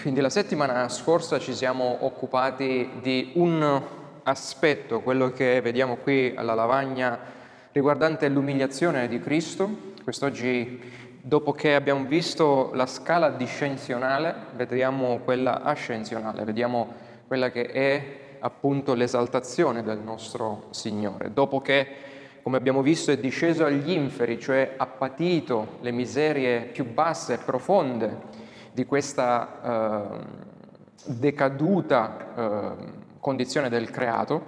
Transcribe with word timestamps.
quindi 0.00 0.20
la 0.20 0.30
settimana 0.30 0.88
scorsa 0.88 1.38
ci 1.38 1.54
siamo 1.54 1.98
occupati 2.00 2.88
di 3.02 3.32
un 3.34 3.82
aspetto, 4.22 5.00
quello 5.00 5.30
che 5.30 5.60
vediamo 5.60 5.96
qui 5.96 6.32
alla 6.34 6.54
lavagna, 6.54 7.18
riguardante 7.72 8.28
l'umiliazione 8.28 9.08
di 9.08 9.20
Cristo. 9.20 9.68
Quest'oggi, 10.02 10.80
dopo 11.20 11.52
che 11.52 11.74
abbiamo 11.74 12.04
visto 12.06 12.70
la 12.72 12.86
scala 12.86 13.28
discensionale, 13.28 14.34
vediamo 14.56 15.18
quella 15.18 15.62
ascensionale, 15.62 16.44
vediamo 16.44 16.94
quella 17.26 17.50
che 17.50 17.66
è 17.66 18.18
appunto 18.38 18.94
l'esaltazione 18.94 19.82
del 19.82 19.98
nostro 19.98 20.68
Signore. 20.70 21.30
Dopo 21.34 21.60
che, 21.60 21.86
come 22.42 22.56
abbiamo 22.56 22.80
visto, 22.80 23.10
è 23.10 23.18
disceso 23.18 23.66
agli 23.66 23.90
inferi, 23.90 24.40
cioè 24.40 24.74
ha 24.78 24.86
patito 24.86 25.76
le 25.82 25.90
miserie 25.90 26.60
più 26.62 26.86
basse 26.90 27.34
e 27.34 27.38
profonde 27.38 28.39
di 28.80 28.86
questa 28.86 30.08
eh, 30.16 30.24
decaduta 31.04 32.16
eh, 32.34 32.70
condizione 33.20 33.68
del 33.68 33.90
creato, 33.90 34.46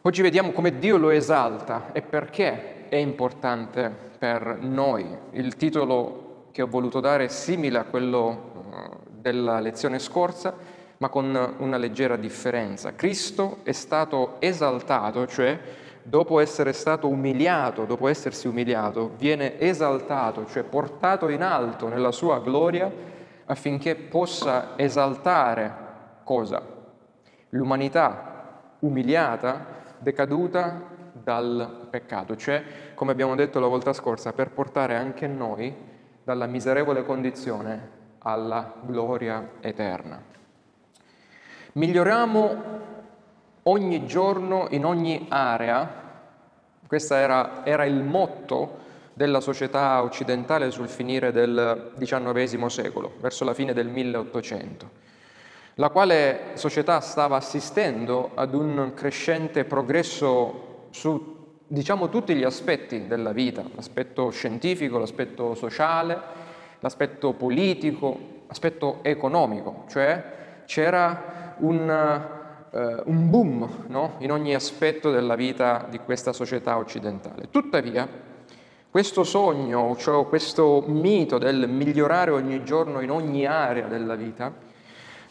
oggi 0.00 0.22
vediamo 0.22 0.52
come 0.52 0.78
Dio 0.78 0.96
lo 0.96 1.10
esalta 1.10 1.92
e 1.92 2.00
perché 2.00 2.88
è 2.88 2.96
importante 2.96 3.92
per 4.18 4.60
noi. 4.62 5.06
Il 5.32 5.56
titolo 5.56 6.46
che 6.52 6.62
ho 6.62 6.68
voluto 6.68 7.00
dare 7.00 7.24
è 7.24 7.28
simile 7.28 7.76
a 7.76 7.84
quello 7.84 8.52
eh, 8.72 8.96
della 9.10 9.60
lezione 9.60 9.98
scorsa, 9.98 10.54
ma 10.96 11.10
con 11.10 11.54
una 11.58 11.76
leggera 11.76 12.16
differenza. 12.16 12.94
Cristo 12.94 13.58
è 13.62 13.72
stato 13.72 14.36
esaltato, 14.38 15.26
cioè 15.26 15.58
dopo 16.02 16.40
essere 16.40 16.72
stato 16.72 17.08
umiliato, 17.08 17.84
dopo 17.84 18.08
essersi 18.08 18.48
umiliato, 18.48 19.10
viene 19.18 19.60
esaltato, 19.60 20.46
cioè 20.46 20.62
portato 20.62 21.28
in 21.28 21.42
alto 21.42 21.88
nella 21.88 22.10
sua 22.10 22.40
gloria 22.40 23.08
affinché 23.50 23.96
possa 23.96 24.74
esaltare 24.76 25.74
cosa? 26.22 26.62
L'umanità 27.50 28.76
umiliata, 28.80 29.66
decaduta 29.98 30.82
dal 31.12 31.88
peccato, 31.90 32.36
cioè, 32.36 32.62
come 32.94 33.10
abbiamo 33.10 33.34
detto 33.34 33.58
la 33.58 33.66
volta 33.66 33.92
scorsa, 33.92 34.32
per 34.32 34.50
portare 34.50 34.94
anche 34.94 35.26
noi 35.26 35.74
dalla 36.22 36.46
miserevole 36.46 37.04
condizione 37.04 37.98
alla 38.18 38.72
gloria 38.82 39.54
eterna. 39.60 40.22
Miglioriamo 41.72 42.62
ogni 43.64 44.06
giorno 44.06 44.68
in 44.70 44.84
ogni 44.84 45.26
area, 45.28 45.88
questo 46.86 47.14
era, 47.14 47.64
era 47.64 47.84
il 47.84 48.02
motto 48.02 48.78
della 49.12 49.40
società 49.40 50.02
occidentale 50.02 50.70
sul 50.70 50.88
finire 50.88 51.32
del 51.32 51.92
XIX 51.98 52.66
secolo, 52.66 53.12
verso 53.20 53.44
la 53.44 53.54
fine 53.54 53.72
del 53.72 53.88
1800, 53.88 54.90
la 55.74 55.90
quale 55.90 56.52
società 56.54 57.00
stava 57.00 57.36
assistendo 57.36 58.30
ad 58.34 58.54
un 58.54 58.92
crescente 58.94 59.64
progresso 59.64 60.88
su 60.90 61.38
diciamo 61.66 62.08
tutti 62.08 62.34
gli 62.34 62.42
aspetti 62.42 63.06
della 63.06 63.32
vita, 63.32 63.62
l'aspetto 63.74 64.30
scientifico, 64.30 64.98
l'aspetto 64.98 65.54
sociale, 65.54 66.18
l'aspetto 66.80 67.32
politico, 67.34 68.38
l'aspetto 68.48 68.98
economico, 69.02 69.84
cioè 69.88 70.64
c'era 70.64 71.54
un, 71.58 71.88
uh, 72.70 73.02
un 73.04 73.30
boom 73.30 73.84
no? 73.86 74.14
in 74.18 74.32
ogni 74.32 74.54
aspetto 74.54 75.12
della 75.12 75.36
vita 75.36 75.86
di 75.88 75.98
questa 75.98 76.32
società 76.32 76.76
occidentale. 76.76 77.48
Tuttavia, 77.50 78.08
questo 78.90 79.22
sogno, 79.22 79.94
cioè 79.96 80.26
questo 80.26 80.82
mito 80.86 81.38
del 81.38 81.68
migliorare 81.68 82.32
ogni 82.32 82.64
giorno 82.64 83.00
in 83.00 83.10
ogni 83.10 83.46
area 83.46 83.86
della 83.86 84.16
vita, 84.16 84.52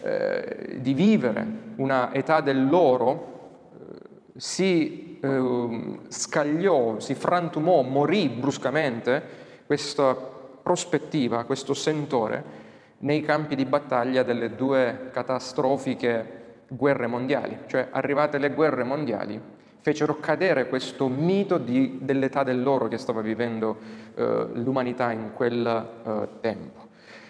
eh, 0.02 0.78
di 0.80 0.94
vivere 0.94 1.46
una 1.76 2.14
età 2.14 2.40
dell'oro, 2.40 3.68
eh, 3.74 4.40
si 4.40 5.20
eh, 5.22 6.00
scagliò, 6.08 7.00
si 7.00 7.16
frantumò, 7.16 7.82
morì 7.82 8.30
bruscamente 8.30 9.22
questa 9.66 10.16
prospettiva, 10.16 11.44
questo 11.44 11.74
sentore 11.74 12.68
nei 13.00 13.22
campi 13.22 13.56
di 13.56 13.66
battaglia 13.66 14.24
delle 14.24 14.56
due 14.56 15.10
catastrofiche 15.12 16.64
guerre 16.70 17.08
mondiali, 17.08 17.58
cioè 17.66 17.90
arrivate 17.92 18.38
le 18.38 18.52
guerre 18.52 18.84
mondiali, 18.84 19.42
fecero 19.82 20.20
cadere 20.20 20.68
questo 20.68 21.08
mito 21.08 21.58
di, 21.58 22.00
dell'età 22.02 22.44
dell'oro 22.44 22.88
che 22.88 22.98
stava 22.98 23.22
vivendo 23.22 23.78
eh, 24.16 24.48
l'umanità 24.54 25.12
in 25.12 25.32
quel 25.34 25.66
eh, 26.06 26.28
tempo. 26.42 26.88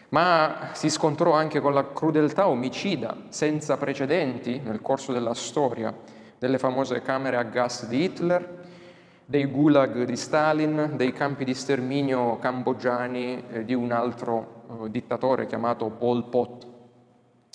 Ma 0.09 0.69
si 0.73 0.89
scontrò 0.89 1.33
anche 1.33 1.59
con 1.59 1.73
la 1.73 1.91
crudeltà 1.91 2.47
omicida 2.47 3.15
senza 3.29 3.77
precedenti 3.77 4.59
nel 4.63 4.81
corso 4.81 5.13
della 5.13 5.35
storia 5.35 5.93
delle 6.39 6.57
famose 6.57 7.01
camere 7.01 7.35
a 7.35 7.43
gas 7.43 7.85
di 7.85 8.03
Hitler, 8.03 8.57
dei 9.25 9.45
gulag 9.45 10.05
di 10.05 10.15
Stalin, 10.15 10.93
dei 10.95 11.11
campi 11.11 11.43
di 11.43 11.53
sterminio 11.53 12.39
cambogiani 12.39 13.43
e 13.51 13.65
di 13.65 13.75
un 13.75 13.91
altro 13.91 14.63
eh, 14.83 14.89
dittatore 14.89 15.45
chiamato 15.45 15.89
Pol 15.89 16.27
Pot. 16.29 16.65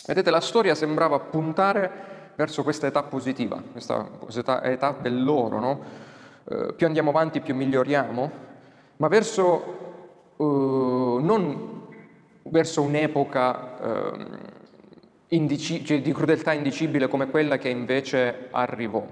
Vedete, 0.06 0.30
la 0.30 0.40
storia 0.40 0.74
sembrava 0.74 1.18
puntare 1.18 2.13
verso 2.36 2.62
questa 2.62 2.86
età 2.86 3.02
positiva, 3.02 3.62
questa 3.70 4.62
età 4.62 4.96
dell'oro, 5.00 5.60
no? 5.60 5.80
eh, 6.48 6.72
più 6.74 6.86
andiamo 6.86 7.10
avanti 7.10 7.40
più 7.40 7.54
miglioriamo, 7.54 8.30
ma 8.96 9.08
verso, 9.08 10.34
eh, 10.36 10.44
non 10.44 11.82
verso 12.42 12.82
un'epoca 12.82 14.12
eh, 14.12 14.26
indici- 15.28 15.84
cioè 15.84 16.00
di 16.00 16.12
crudeltà 16.12 16.52
indicibile 16.52 17.08
come 17.08 17.28
quella 17.28 17.56
che 17.58 17.68
invece 17.68 18.48
arrivò. 18.50 19.04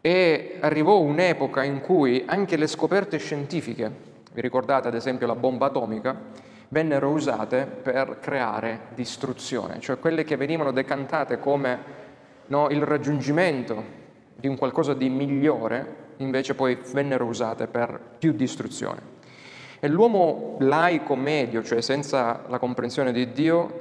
E 0.00 0.58
arrivò 0.60 1.00
un'epoca 1.00 1.64
in 1.64 1.80
cui 1.80 2.22
anche 2.26 2.56
le 2.56 2.68
scoperte 2.68 3.18
scientifiche, 3.18 3.90
vi 4.32 4.40
ricordate 4.40 4.86
ad 4.88 4.94
esempio 4.94 5.26
la 5.26 5.34
bomba 5.34 5.66
atomica, 5.66 6.14
vennero 6.68 7.10
usate 7.10 7.64
per 7.64 8.18
creare 8.20 8.88
distruzione, 8.94 9.80
cioè 9.80 9.98
quelle 9.98 10.24
che 10.24 10.36
venivano 10.36 10.72
decantate 10.72 11.38
come 11.38 12.04
no, 12.46 12.68
il 12.70 12.82
raggiungimento 12.82 14.04
di 14.34 14.48
un 14.48 14.56
qualcosa 14.56 14.94
di 14.94 15.08
migliore, 15.08 16.04
invece 16.18 16.54
poi 16.54 16.78
vennero 16.92 17.24
usate 17.24 17.66
per 17.66 18.00
più 18.18 18.32
distruzione. 18.32 19.14
E 19.80 19.88
l'uomo 19.88 20.56
laico 20.60 21.14
medio, 21.16 21.62
cioè 21.62 21.80
senza 21.80 22.44
la 22.48 22.58
comprensione 22.58 23.12
di 23.12 23.32
Dio, 23.32 23.80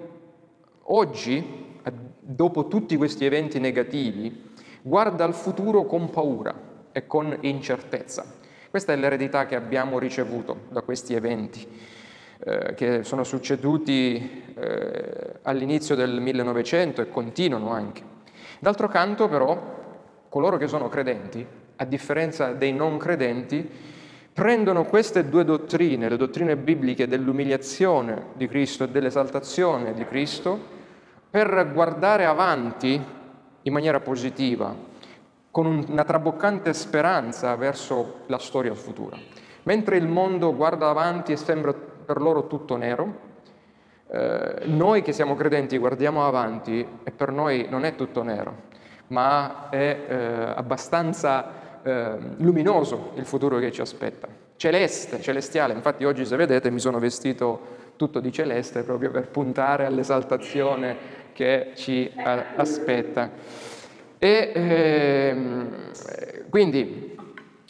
oggi, 0.83 1.73
dopo 2.19 2.67
tutti 2.67 2.97
questi 2.97 3.25
eventi 3.25 3.59
negativi, 3.59 4.51
guarda 4.81 5.23
al 5.23 5.33
futuro 5.33 5.85
con 5.85 6.09
paura 6.09 6.53
e 6.91 7.07
con 7.07 7.37
incertezza. 7.41 8.25
Questa 8.69 8.93
è 8.93 8.95
l'eredità 8.95 9.45
che 9.45 9.55
abbiamo 9.55 9.99
ricevuto 9.99 10.63
da 10.69 10.81
questi 10.81 11.13
eventi 11.13 11.65
eh, 12.43 12.73
che 12.75 13.03
sono 13.03 13.23
succeduti 13.23 14.43
eh, 14.53 15.39
all'inizio 15.43 15.95
del 15.95 16.19
1900 16.19 17.01
e 17.01 17.09
continuano 17.09 17.69
anche. 17.69 18.14
D'altro 18.59 18.87
canto 18.87 19.27
però 19.27 19.83
coloro 20.29 20.57
che 20.57 20.67
sono 20.67 20.89
credenti, 20.89 21.45
a 21.77 21.85
differenza 21.85 22.51
dei 22.53 22.73
non 22.73 22.97
credenti, 22.97 23.69
prendono 24.33 24.83
queste 24.83 25.29
due 25.29 25.45
dottrine, 25.45 26.09
le 26.09 26.17
dottrine 26.17 26.57
bibliche 26.57 27.07
dell'umiliazione 27.07 28.27
di 28.33 28.47
Cristo 28.47 28.83
e 28.83 28.89
dell'esaltazione 28.89 29.93
di 29.93 30.05
Cristo, 30.05 30.73
per 31.29 31.71
guardare 31.73 32.25
avanti 32.25 33.01
in 33.61 33.73
maniera 33.73 33.99
positiva, 33.99 34.75
con 35.51 35.85
una 35.87 36.03
traboccante 36.03 36.73
speranza 36.73 37.55
verso 37.55 38.23
la 38.27 38.37
storia 38.37 38.73
futura. 38.73 39.17
Mentre 39.63 39.97
il 39.97 40.07
mondo 40.07 40.53
guarda 40.53 40.89
avanti 40.89 41.31
e 41.31 41.37
sembra 41.37 41.73
per 41.73 42.21
loro 42.21 42.47
tutto 42.47 42.75
nero, 42.75 43.33
eh, 44.07 44.65
noi 44.65 45.01
che 45.01 45.13
siamo 45.13 45.35
credenti 45.35 45.77
guardiamo 45.77 46.27
avanti 46.27 46.85
e 47.03 47.11
per 47.11 47.31
noi 47.31 47.67
non 47.69 47.85
è 47.85 47.95
tutto 47.95 48.21
nero, 48.23 48.63
ma 49.07 49.69
è 49.69 50.05
eh, 50.07 50.15
abbastanza 50.55 51.81
eh, 51.81 52.17
luminoso 52.37 53.11
il 53.15 53.25
futuro 53.25 53.57
che 53.57 53.71
ci 53.71 53.81
aspetta, 53.81 54.27
celeste, 54.55 55.21
celestiale. 55.21 55.73
Infatti 55.73 56.05
oggi 56.05 56.25
se 56.25 56.35
vedete 56.35 56.69
mi 56.69 56.79
sono 56.79 56.99
vestito 56.99 57.83
tutto 57.95 58.19
di 58.19 58.31
celeste 58.31 58.83
proprio 58.83 59.09
per 59.09 59.29
puntare 59.29 59.85
all'esaltazione 59.85 61.23
che 61.33 61.71
ci 61.75 62.11
aspetta. 62.55 63.29
E 64.17 64.51
ehm, 64.53 65.69
quindi, 66.49 67.15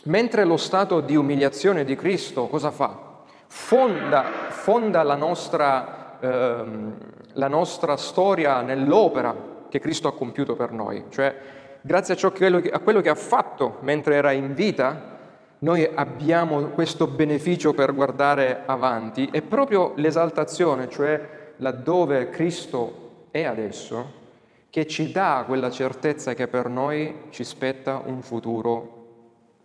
mentre 0.04 0.44
lo 0.44 0.58
stato 0.58 1.02
di 1.02 1.16
umiliazione 1.16 1.84
di 1.84 1.96
Cristo 1.96 2.48
cosa 2.48 2.72
fa? 2.72 3.24
Fonda, 3.48 4.24
fonda 4.50 5.02
la 5.04 5.16
nostra 5.16 6.05
ehm, 6.26 6.98
la 7.34 7.48
nostra 7.48 7.98
storia 7.98 8.62
nell'opera 8.62 9.36
che 9.70 9.80
Cristo 9.80 10.08
ha 10.08 10.14
compiuto 10.14 10.56
per 10.56 10.72
noi, 10.72 11.06
cioè 11.10 11.36
grazie 11.82 12.16
a, 12.16 12.32
che, 12.32 12.46
a 12.46 12.80
quello 12.80 13.02
che 13.02 13.10
ha 13.10 13.16
fatto 13.16 13.78
mentre 13.82 14.16
era 14.16 14.32
in 14.32 14.54
vita, 14.54 15.14
noi 15.60 15.90
abbiamo 15.94 16.62
questo 16.70 17.08
beneficio 17.08 17.74
per 17.74 17.94
guardare 17.94 18.64
avanti 18.66 19.30
e 19.32 19.42
proprio 19.42 19.94
l'esaltazione, 19.96 20.90
cioè 20.90 21.54
laddove 21.58 22.30
Cristo 22.30 23.28
e 23.32 23.46
adesso 23.46 24.24
che 24.70 24.86
ci 24.88 25.12
dà 25.12 25.44
quella 25.48 25.72
certezza 25.72 26.34
che 26.34 26.48
per 26.48 26.68
noi 26.68 27.28
ci 27.30 27.44
spetta 27.44 28.02
un 28.06 28.22
futuro 28.22 28.96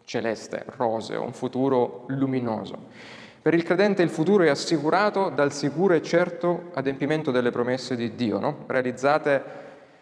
celeste, 0.05 0.65
roseo, 0.77 1.23
un 1.23 1.33
futuro 1.33 2.05
luminoso. 2.09 2.79
Per 3.43 3.55
il 3.55 3.63
credente 3.63 4.03
il 4.03 4.11
futuro 4.11 4.45
è 4.45 4.51
assicurato 4.51 5.31
dal 5.31 5.51
sicuro 5.51 5.95
e 5.95 6.03
certo 6.03 6.65
adempimento 6.75 7.31
delle 7.31 7.51
promesse 7.51 7.97
di 7.97 8.15
Dio, 8.15 8.39
no? 8.39 8.65
realizzate 8.67 9.43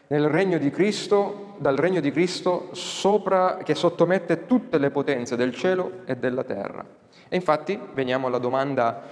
nel 0.08 0.29
regno 0.29 0.58
di 0.58 0.70
Cristo, 0.70 1.55
dal 1.58 1.76
regno 1.76 2.00
di 2.00 2.11
Cristo 2.11 2.70
sopra, 2.73 3.58
che 3.58 3.76
sottomette 3.76 4.46
tutte 4.46 4.79
le 4.79 4.90
potenze 4.90 5.37
del 5.37 5.55
cielo 5.55 6.00
e 6.05 6.17
della 6.17 6.43
terra. 6.43 6.85
E 7.29 7.37
infatti 7.37 7.79
veniamo 7.94 8.26
alla 8.26 8.38
domanda 8.38 9.02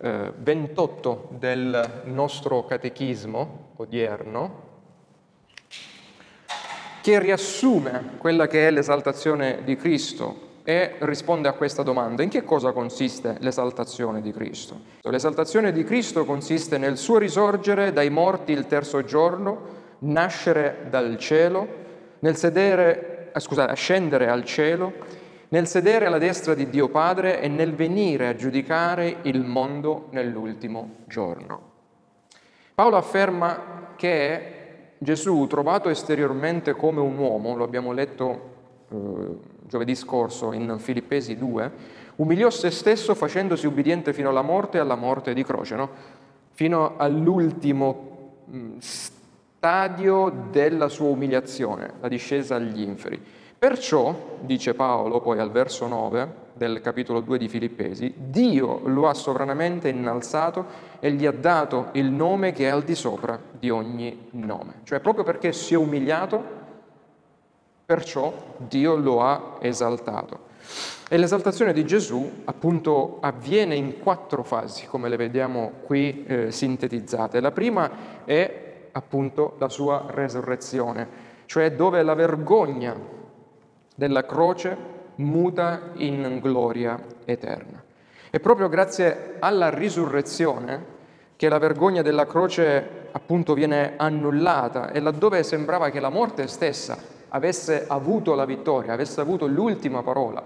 eh, 0.00 0.32
28 0.34 1.28
del 1.38 2.02
nostro 2.04 2.64
catechismo 2.64 3.72
odierno, 3.76 4.62
che 7.02 7.18
riassume 7.18 8.12
quella 8.16 8.46
che 8.46 8.66
è 8.66 8.70
l'esaltazione 8.70 9.60
di 9.62 9.76
Cristo 9.76 10.52
e 10.64 10.94
risponde 11.00 11.46
a 11.46 11.52
questa 11.52 11.82
domanda. 11.82 12.22
In 12.22 12.30
che 12.30 12.42
cosa 12.42 12.72
consiste 12.72 13.36
l'esaltazione 13.40 14.22
di 14.22 14.32
Cristo? 14.32 14.80
L'esaltazione 15.02 15.72
di 15.72 15.84
Cristo 15.84 16.24
consiste 16.24 16.78
nel 16.78 16.96
suo 16.96 17.18
risorgere 17.18 17.92
dai 17.92 18.08
morti 18.08 18.52
il 18.52 18.66
terzo 18.66 19.04
giorno, 19.04 19.82
nascere 20.00 20.86
dal 20.88 21.18
cielo, 21.18 21.68
nel 22.20 22.36
sedere, 22.36 23.30
eh, 23.34 23.40
scusate, 23.40 23.74
scendere 23.74 24.28
al 24.28 24.44
cielo, 24.44 24.92
nel 25.48 25.66
sedere 25.66 26.06
alla 26.06 26.18
destra 26.18 26.54
di 26.54 26.70
Dio 26.70 26.88
Padre 26.88 27.40
e 27.40 27.48
nel 27.48 27.74
venire 27.74 28.28
a 28.28 28.34
giudicare 28.34 29.18
il 29.22 29.44
mondo 29.44 30.08
nell'ultimo 30.10 30.96
giorno. 31.04 31.72
Paolo 32.74 32.96
afferma 32.96 33.92
che 33.96 34.52
Gesù, 34.98 35.46
trovato 35.46 35.90
esteriormente 35.90 36.72
come 36.72 37.00
un 37.00 37.18
uomo, 37.18 37.54
lo 37.54 37.64
abbiamo 37.64 37.92
letto 37.92 38.52
eh, 38.90 39.52
giovedì 39.66 39.94
scorso 39.94 40.52
in 40.52 40.76
Filippesi 40.78 41.36
2, 41.36 41.70
umiliò 42.16 42.50
se 42.50 42.70
stesso 42.70 43.14
facendosi 43.14 43.66
ubbidiente 43.66 44.12
fino 44.12 44.28
alla 44.28 44.42
morte 44.42 44.78
e 44.78 44.80
alla 44.80 44.94
morte 44.94 45.34
di 45.34 45.42
croce, 45.44 45.74
no? 45.74 45.90
fino 46.52 46.94
all'ultimo 46.96 48.42
mm, 48.50 48.76
stadio 48.78 50.48
della 50.50 50.88
sua 50.88 51.08
umiliazione, 51.08 51.94
la 52.00 52.08
discesa 52.08 52.56
agli 52.56 52.82
inferi. 52.82 53.20
Perciò, 53.58 54.36
dice 54.40 54.74
Paolo 54.74 55.20
poi 55.20 55.38
al 55.38 55.50
verso 55.50 55.86
9 55.86 56.42
del 56.52 56.80
capitolo 56.80 57.20
2 57.20 57.38
di 57.38 57.48
Filippesi, 57.48 58.12
Dio 58.14 58.82
lo 58.84 59.08
ha 59.08 59.14
sovranamente 59.14 59.88
innalzato 59.88 60.66
e 61.00 61.10
gli 61.12 61.24
ha 61.24 61.32
dato 61.32 61.88
il 61.92 62.10
nome 62.10 62.52
che 62.52 62.66
è 62.66 62.68
al 62.68 62.82
di 62.82 62.94
sopra 62.94 63.40
di 63.58 63.70
ogni 63.70 64.28
nome. 64.32 64.80
Cioè 64.84 65.00
proprio 65.00 65.24
perché 65.24 65.52
si 65.52 65.74
è 65.74 65.76
umiliato, 65.76 66.62
perciò 67.84 68.32
Dio 68.56 68.96
lo 68.96 69.22
ha 69.22 69.56
esaltato. 69.60 70.52
E 71.08 71.16
l'esaltazione 71.18 71.72
di 71.72 71.84
Gesù 71.84 72.42
appunto 72.44 73.18
avviene 73.20 73.74
in 73.74 73.98
quattro 73.98 74.42
fasi, 74.42 74.86
come 74.86 75.08
le 75.08 75.16
vediamo 75.16 75.72
qui 75.84 76.24
eh, 76.26 76.50
sintetizzate. 76.50 77.40
La 77.40 77.52
prima 77.52 78.24
è 78.24 78.88
appunto 78.92 79.56
la 79.58 79.68
sua 79.68 80.06
resurrezione, 80.08 81.32
cioè 81.44 81.72
dove 81.72 82.02
la 82.02 82.14
vergogna 82.14 82.96
della 83.94 84.24
croce 84.24 84.76
muta 85.16 85.90
in 85.96 86.38
gloria 86.40 86.98
eterna. 87.26 87.82
È 88.30 88.40
proprio 88.40 88.68
grazie 88.68 89.36
alla 89.38 89.68
risurrezione 89.68 90.92
che 91.36 91.48
la 91.48 91.58
vergogna 91.58 92.02
della 92.02 92.26
croce 92.26 93.08
appunto 93.12 93.54
viene 93.54 93.94
annullata 93.96 94.90
e 94.90 95.00
laddove 95.00 95.42
sembrava 95.42 95.90
che 95.90 96.00
la 96.00 96.08
morte 96.08 96.46
stessa 96.48 97.13
avesse 97.34 97.84
avuto 97.86 98.34
la 98.34 98.44
vittoria, 98.44 98.92
avesse 98.92 99.20
avuto 99.20 99.46
l'ultima 99.46 100.02
parola 100.02 100.42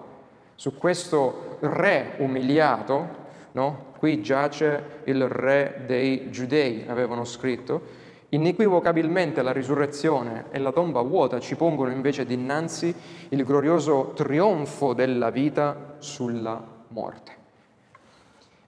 su 0.55 0.77
questo 0.77 1.59
re 1.61 2.15
umiliato, 2.19 3.07
no? 3.53 3.87
qui 3.99 4.23
giace 4.23 5.01
il 5.05 5.29
re 5.29 5.83
dei 5.87 6.31
giudei, 6.31 6.85
avevano 6.89 7.25
scritto, 7.25 8.07
Inequivocabilmente 8.31 9.41
la 9.41 9.53
risurrezione 9.53 10.47
e 10.51 10.59
la 10.59 10.71
tomba 10.71 11.01
vuota 11.01 11.41
ci 11.41 11.57
pongono 11.57 11.91
invece 11.91 12.27
dinanzi 12.27 12.95
il 13.31 13.43
glorioso 13.43 14.13
trionfo 14.15 14.93
della 14.93 15.31
vita 15.31 15.95
sulla 15.97 16.63
morte. 16.89 17.33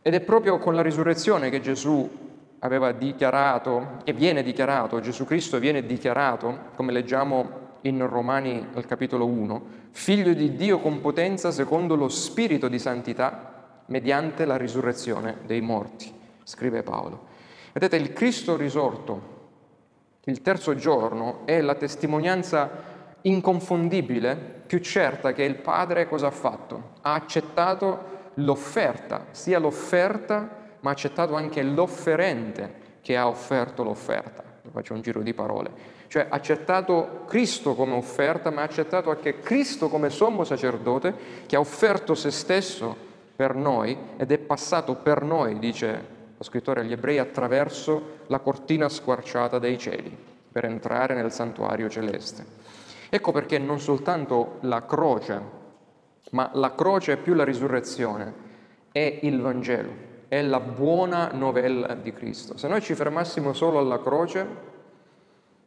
Ed 0.00 0.14
è 0.14 0.20
proprio 0.20 0.56
con 0.56 0.74
la 0.74 0.80
risurrezione 0.80 1.50
che 1.50 1.60
Gesù 1.60 2.08
aveva 2.60 2.92
dichiarato, 2.92 3.98
e 4.04 4.14
viene 4.14 4.42
dichiarato, 4.42 4.98
Gesù 5.00 5.26
Cristo 5.26 5.58
viene 5.58 5.84
dichiarato, 5.84 6.70
come 6.74 6.92
leggiamo 6.92 7.68
in 7.82 8.06
Romani 8.06 8.68
al 8.74 8.86
capitolo 8.86 9.26
1, 9.26 9.62
figlio 9.90 10.32
di 10.32 10.54
Dio 10.54 10.80
con 10.80 11.00
potenza 11.00 11.50
secondo 11.50 11.94
lo 11.94 12.08
spirito 12.08 12.68
di 12.68 12.78
santità 12.78 13.82
mediante 13.86 14.44
la 14.44 14.56
risurrezione 14.56 15.38
dei 15.46 15.60
morti, 15.60 16.12
scrive 16.44 16.82
Paolo. 16.82 17.26
Vedete, 17.72 17.96
il 17.96 18.12
Cristo 18.12 18.56
risorto 18.56 19.38
il 20.24 20.42
terzo 20.42 20.74
giorno 20.74 21.40
è 21.46 21.60
la 21.60 21.74
testimonianza 21.74 22.70
inconfondibile, 23.22 24.36
più 24.66 24.78
certa 24.78 25.32
che 25.32 25.42
il 25.42 25.56
Padre 25.56 26.06
cosa 26.06 26.26
ha 26.26 26.30
fatto? 26.30 26.92
Ha 27.00 27.14
accettato 27.14 28.18
l'offerta, 28.34 29.26
sia 29.30 29.58
l'offerta, 29.58 30.58
ma 30.80 30.90
ha 30.90 30.92
accettato 30.92 31.34
anche 31.34 31.62
l'offerente 31.62 32.98
che 33.00 33.16
ha 33.16 33.26
offerto 33.26 33.82
l'offerta. 33.82 34.44
Faccio 34.70 34.94
un 34.94 35.00
giro 35.00 35.22
di 35.22 35.34
parole. 35.34 35.70
Cioè 36.10 36.26
ha 36.28 36.34
accettato 36.34 37.22
Cristo 37.28 37.76
come 37.76 37.94
offerta, 37.94 38.50
ma 38.50 38.62
ha 38.62 38.64
accettato 38.64 39.10
anche 39.10 39.38
Cristo 39.38 39.88
come 39.88 40.10
sommo 40.10 40.42
sacerdote 40.42 41.14
che 41.46 41.54
ha 41.54 41.60
offerto 41.60 42.16
se 42.16 42.32
stesso 42.32 42.96
per 43.36 43.54
noi 43.54 43.96
ed 44.16 44.32
è 44.32 44.38
passato 44.38 44.96
per 44.96 45.22
noi, 45.22 45.60
dice 45.60 46.04
lo 46.36 46.42
scrittore 46.42 46.80
agli 46.80 46.90
ebrei, 46.90 47.18
attraverso 47.18 48.22
la 48.26 48.40
cortina 48.40 48.88
squarciata 48.88 49.60
dei 49.60 49.78
cieli 49.78 50.16
per 50.50 50.64
entrare 50.64 51.14
nel 51.14 51.30
santuario 51.30 51.88
celeste. 51.88 52.44
Ecco 53.08 53.30
perché 53.30 53.60
non 53.60 53.78
soltanto 53.78 54.56
la 54.62 54.84
croce, 54.84 55.40
ma 56.32 56.50
la 56.54 56.74
croce 56.74 57.18
più 57.18 57.34
la 57.34 57.44
risurrezione 57.44 58.34
è 58.90 59.20
il 59.22 59.40
Vangelo, 59.40 59.92
è 60.26 60.42
la 60.42 60.58
buona 60.58 61.30
novella 61.32 61.94
di 61.94 62.12
Cristo. 62.12 62.56
Se 62.56 62.66
noi 62.66 62.80
ci 62.80 62.96
fermassimo 62.96 63.52
solo 63.52 63.78
alla 63.78 64.00
croce, 64.00 64.69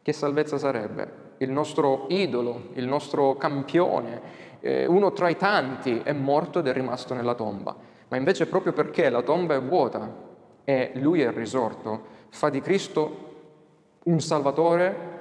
che 0.04 0.14
salvezza 0.14 0.58
sarebbe? 0.58 1.22
Il 1.38 1.50
nostro 1.50 2.06
idolo, 2.10 2.70
il 2.74 2.86
nostro 2.86 3.36
campione, 3.38 4.22
eh, 4.60 4.86
uno 4.86 5.14
tra 5.14 5.30
i 5.30 5.38
tanti 5.38 6.02
è 6.04 6.12
morto 6.12 6.60
ed 6.60 6.68
è 6.68 6.74
rimasto 6.74 7.14
nella 7.14 7.34
tomba. 7.34 7.76
Ma 8.10 8.18
invece 8.18 8.46
proprio 8.46 8.74
perché 8.74 9.10
la 9.10 9.22
tomba 9.22 9.56
è 9.56 9.62
vuota, 9.62 10.32
e 10.66 10.92
lui 10.96 11.22
è 11.22 11.32
risorto, 11.32 12.04
fa 12.30 12.50
di 12.50 12.62
Cristo 12.62 13.32
un 14.04 14.20
Salvatore 14.20 15.12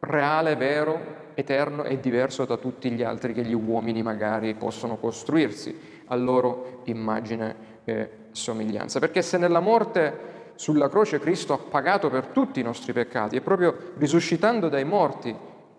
reale, 0.00 0.56
vero, 0.56 1.20
eterno 1.34 1.84
e 1.84 1.98
diverso 1.98 2.44
da 2.44 2.56
tutti 2.56 2.90
gli 2.90 3.02
altri 3.02 3.32
che 3.32 3.42
gli 3.42 3.54
uomini 3.54 4.02
magari 4.02 4.54
possono 4.54 4.96
costruirsi 4.96 6.04
a 6.06 6.14
loro 6.14 6.82
immagine 6.84 7.56
e 7.84 8.10
somiglianza. 8.30 8.98
Perché 8.98 9.22
se 9.22 9.38
nella 9.38 9.60
morte 9.60 10.31
sulla 10.54 10.88
croce 10.88 11.18
Cristo 11.18 11.52
ha 11.52 11.58
pagato 11.58 12.08
per 12.10 12.26
tutti 12.26 12.60
i 12.60 12.62
nostri 12.62 12.92
peccati, 12.92 13.36
è 13.36 13.40
proprio 13.40 13.92
risuscitando 13.96 14.68
dai 14.68 14.84
morti 14.84 15.34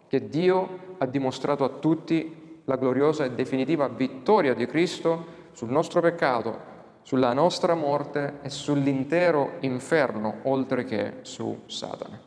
che 0.08 0.30
Dio 0.30 0.96
ha 0.98 1.06
dimostrato 1.06 1.64
a 1.64 1.70
tutti 1.70 2.62
la 2.66 2.76
gloriosa 2.78 3.26
e 3.26 3.32
definitiva 3.32 3.88
vittoria 3.88 4.54
di 4.54 4.66
Cristo 4.66 5.42
sul 5.54 5.70
nostro 5.70 6.02
peccato 6.02 6.72
sulla 7.04 7.34
nostra 7.34 7.76
morte 7.76 8.40
e 8.42 8.50
sull'intero 8.50 9.58
inferno, 9.60 10.38
oltre 10.44 10.86
che 10.86 11.16
su 11.22 11.64
Satana. 11.66 12.20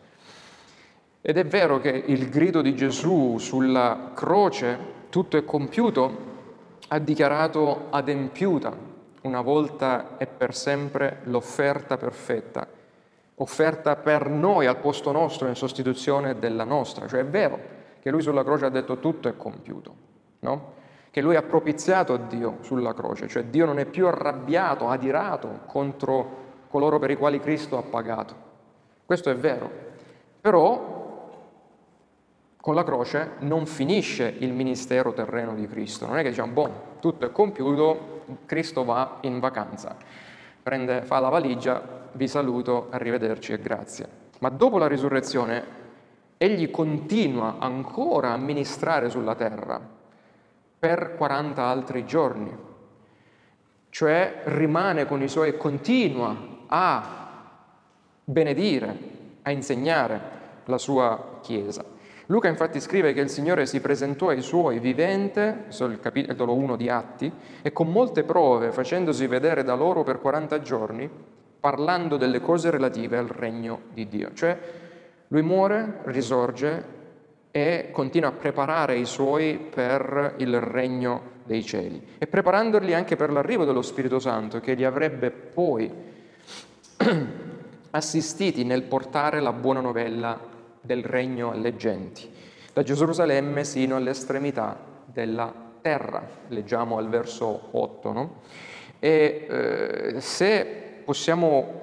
Ed 1.22 1.38
è 1.38 1.44
vero 1.46 1.80
che 1.80 1.88
il 1.88 2.28
grido 2.28 2.60
di 2.60 2.76
Gesù 2.76 3.36
sulla 3.38 4.12
croce, 4.14 4.78
tutto 5.08 5.36
è 5.36 5.44
compiuto, 5.44 6.34
ha 6.88 6.98
dichiarato 6.98 7.86
adempiuta 7.90 8.94
una 9.26 9.40
volta 9.40 10.16
e 10.16 10.26
per 10.26 10.54
sempre 10.54 11.20
l'offerta 11.24 11.96
perfetta, 11.96 12.66
offerta 13.34 13.96
per 13.96 14.30
noi 14.30 14.66
al 14.66 14.78
posto 14.78 15.12
nostro 15.12 15.48
in 15.48 15.56
sostituzione 15.56 16.38
della 16.38 16.64
nostra. 16.64 17.06
Cioè 17.06 17.20
è 17.20 17.26
vero 17.26 17.58
che 18.00 18.10
lui 18.10 18.22
sulla 18.22 18.44
croce 18.44 18.66
ha 18.66 18.70
detto 18.70 18.98
tutto 18.98 19.28
è 19.28 19.36
compiuto, 19.36 19.94
no? 20.40 20.74
che 21.10 21.20
lui 21.20 21.34
ha 21.34 21.42
propiziato 21.42 22.12
a 22.12 22.18
Dio 22.18 22.58
sulla 22.60 22.94
croce, 22.94 23.26
cioè 23.26 23.44
Dio 23.44 23.66
non 23.66 23.78
è 23.78 23.86
più 23.86 24.06
arrabbiato, 24.06 24.88
adirato 24.88 25.60
contro 25.66 26.44
coloro 26.68 26.98
per 26.98 27.10
i 27.10 27.16
quali 27.16 27.40
Cristo 27.40 27.78
ha 27.78 27.82
pagato. 27.82 28.34
Questo 29.04 29.30
è 29.30 29.36
vero, 29.36 29.70
però 30.40 30.94
con 32.60 32.74
la 32.74 32.84
croce 32.84 33.32
non 33.38 33.64
finisce 33.64 34.34
il 34.40 34.52
ministero 34.52 35.12
terreno 35.12 35.54
di 35.54 35.66
Cristo, 35.66 36.06
non 36.06 36.18
è 36.18 36.22
che 36.22 36.30
diciamo, 36.30 36.52
boh, 36.52 36.70
tutto 37.00 37.24
è 37.24 37.32
compiuto, 37.32 38.15
Cristo 38.46 38.84
va 38.84 39.18
in 39.22 39.38
vacanza, 39.38 39.96
prende, 40.62 41.02
fa 41.02 41.18
la 41.18 41.28
valigia, 41.28 42.08
vi 42.12 42.28
saluto, 42.28 42.88
arrivederci 42.90 43.52
e 43.52 43.58
grazie. 43.58 44.08
Ma 44.40 44.48
dopo 44.48 44.78
la 44.78 44.86
risurrezione 44.86 45.84
egli 46.36 46.70
continua 46.70 47.56
ancora 47.58 48.32
a 48.32 48.36
ministrare 48.36 49.08
sulla 49.08 49.34
terra 49.34 49.80
per 50.78 51.14
40 51.16 51.62
altri 51.62 52.04
giorni, 52.04 52.54
cioè 53.90 54.42
rimane 54.44 55.06
con 55.06 55.22
i 55.22 55.28
suoi, 55.28 55.56
continua 55.56 56.36
a 56.66 57.28
benedire, 58.22 58.98
a 59.42 59.50
insegnare 59.50 60.20
la 60.64 60.78
sua 60.78 61.38
Chiesa. 61.40 61.84
Luca 62.26 62.48
infatti 62.48 62.80
scrive 62.80 63.12
che 63.12 63.20
il 63.20 63.28
Signore 63.28 63.66
si 63.66 63.80
presentò 63.80 64.30
ai 64.30 64.42
suoi 64.42 64.80
vivente, 64.80 65.60
questo 65.64 65.86
è 65.86 65.90
il 65.90 66.00
capitolo 66.00 66.54
1 66.54 66.74
di 66.74 66.88
Atti, 66.88 67.32
e 67.62 67.72
con 67.72 67.92
molte 67.92 68.24
prove, 68.24 68.72
facendosi 68.72 69.28
vedere 69.28 69.62
da 69.62 69.74
loro 69.74 70.02
per 70.02 70.20
40 70.20 70.60
giorni, 70.60 71.08
parlando 71.60 72.16
delle 72.16 72.40
cose 72.40 72.70
relative 72.70 73.16
al 73.16 73.28
regno 73.28 73.82
di 73.92 74.08
Dio. 74.08 74.32
Cioè 74.34 74.58
lui 75.28 75.42
muore, 75.42 76.00
risorge 76.04 76.94
e 77.52 77.90
continua 77.92 78.30
a 78.30 78.32
preparare 78.32 78.96
i 78.96 79.04
suoi 79.04 79.56
per 79.56 80.34
il 80.38 80.60
regno 80.60 81.34
dei 81.44 81.64
cieli 81.64 82.02
e 82.18 82.26
preparandoli 82.26 82.92
anche 82.92 83.14
per 83.14 83.30
l'arrivo 83.30 83.64
dello 83.64 83.82
Spirito 83.82 84.18
Santo 84.18 84.58
che 84.60 84.74
li 84.74 84.84
avrebbe 84.84 85.30
poi 85.30 85.90
assistiti 87.90 88.64
nel 88.64 88.82
portare 88.82 89.40
la 89.40 89.52
buona 89.52 89.80
novella 89.80 90.54
del 90.86 91.04
regno 91.04 91.50
alle 91.50 91.76
genti, 91.76 92.30
da 92.72 92.82
Gerusalemme 92.82 93.64
sino 93.64 93.96
all'estremità 93.96 94.78
della 95.04 95.52
terra, 95.82 96.26
leggiamo 96.48 96.96
al 96.96 97.08
verso 97.08 97.68
8. 97.72 98.12
No? 98.12 98.40
E 98.98 99.46
eh, 99.48 100.20
se 100.20 101.02
possiamo 101.04 101.82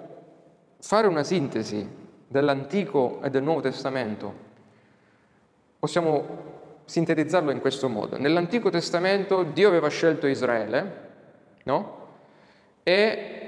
fare 0.79 1.07
una 1.07 1.23
sintesi 1.23 1.87
dell'Antico 2.27 3.21
e 3.21 3.29
del 3.29 3.43
Nuovo 3.43 3.61
Testamento, 3.61 4.33
possiamo 5.79 6.51
sintetizzarlo 6.85 7.51
in 7.51 7.59
questo 7.59 7.89
modo. 7.89 8.17
Nell'Antico 8.17 8.69
Testamento 8.69 9.43
Dio 9.43 9.67
aveva 9.67 9.89
scelto 9.89 10.27
Israele, 10.27 11.09
no? 11.63 12.01
E 12.83 13.43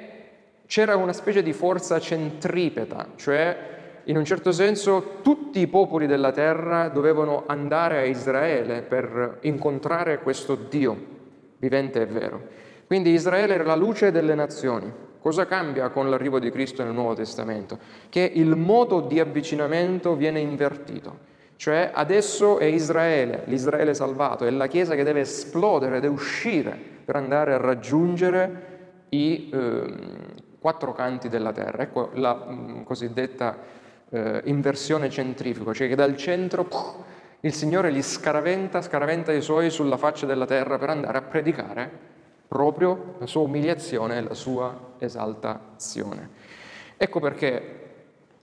c'era 0.65 0.95
una 0.95 1.13
specie 1.13 1.43
di 1.43 1.53
forza 1.53 1.99
centripeta, 1.99 3.09
cioè 3.15 3.74
in 4.05 4.17
un 4.17 4.25
certo 4.25 4.51
senso 4.51 5.19
tutti 5.21 5.59
i 5.59 5.67
popoli 5.67 6.07
della 6.07 6.31
terra 6.31 6.89
dovevano 6.89 7.43
andare 7.47 7.97
a 7.97 8.03
Israele 8.03 8.81
per 8.81 9.39
incontrare 9.41 10.19
questo 10.19 10.55
Dio 10.55 11.13
vivente 11.57 12.01
e 12.01 12.05
vero. 12.05 12.41
Quindi 12.85 13.11
Israele 13.11 13.55
era 13.55 13.63
la 13.63 13.75
luce 13.75 14.11
delle 14.11 14.35
nazioni. 14.35 14.91
Cosa 15.19 15.47
cambia 15.47 15.89
con 15.89 16.09
l'arrivo 16.09 16.37
di 16.37 16.51
Cristo 16.51 16.83
nel 16.83 16.93
Nuovo 16.93 17.15
Testamento? 17.15 17.79
Che 18.09 18.19
il 18.21 18.55
modo 18.55 19.01
di 19.01 19.19
avvicinamento 19.19 20.15
viene 20.15 20.39
invertito. 20.39 21.33
Cioè 21.55 21.89
adesso 21.93 22.59
è 22.59 22.65
Israele, 22.65 23.43
l'Israele 23.45 23.93
salvato, 23.95 24.45
è 24.45 24.51
la 24.51 24.67
Chiesa 24.67 24.93
che 24.93 25.03
deve 25.03 25.21
esplodere, 25.21 25.99
deve 25.99 26.13
uscire 26.13 26.77
per 27.05 27.15
andare 27.15 27.53
a 27.53 27.57
raggiungere 27.57 28.73
i 29.09 29.49
eh, 29.51 29.93
quattro 30.59 30.93
canti 30.93 31.27
della 31.27 31.53
terra. 31.53 31.81
Ecco 31.81 32.11
la 32.13 32.35
mh, 32.35 32.83
cosiddetta 32.83 33.57
eh, 34.09 34.41
inversione 34.45 35.09
centrifuga, 35.09 35.73
cioè 35.73 35.87
che 35.87 35.95
dal 35.95 36.15
centro 36.15 36.63
puh, 36.65 37.03
il 37.41 37.53
Signore 37.53 37.91
li 37.91 38.01
scaraventa, 38.01 38.81
scaraventa 38.81 39.31
i 39.31 39.41
suoi 39.41 39.69
sulla 39.69 39.97
faccia 39.97 40.25
della 40.25 40.45
terra 40.45 40.77
per 40.77 40.89
andare 40.89 41.17
a 41.17 41.21
predicare 41.21 42.13
proprio 42.47 43.15
la 43.19 43.25
sua 43.25 43.41
umiliazione 43.41 44.17
e 44.17 44.21
la 44.21 44.33
sua 44.33 44.93
esaltazione. 44.97 46.29
Ecco 46.97 47.19
perché 47.19 47.83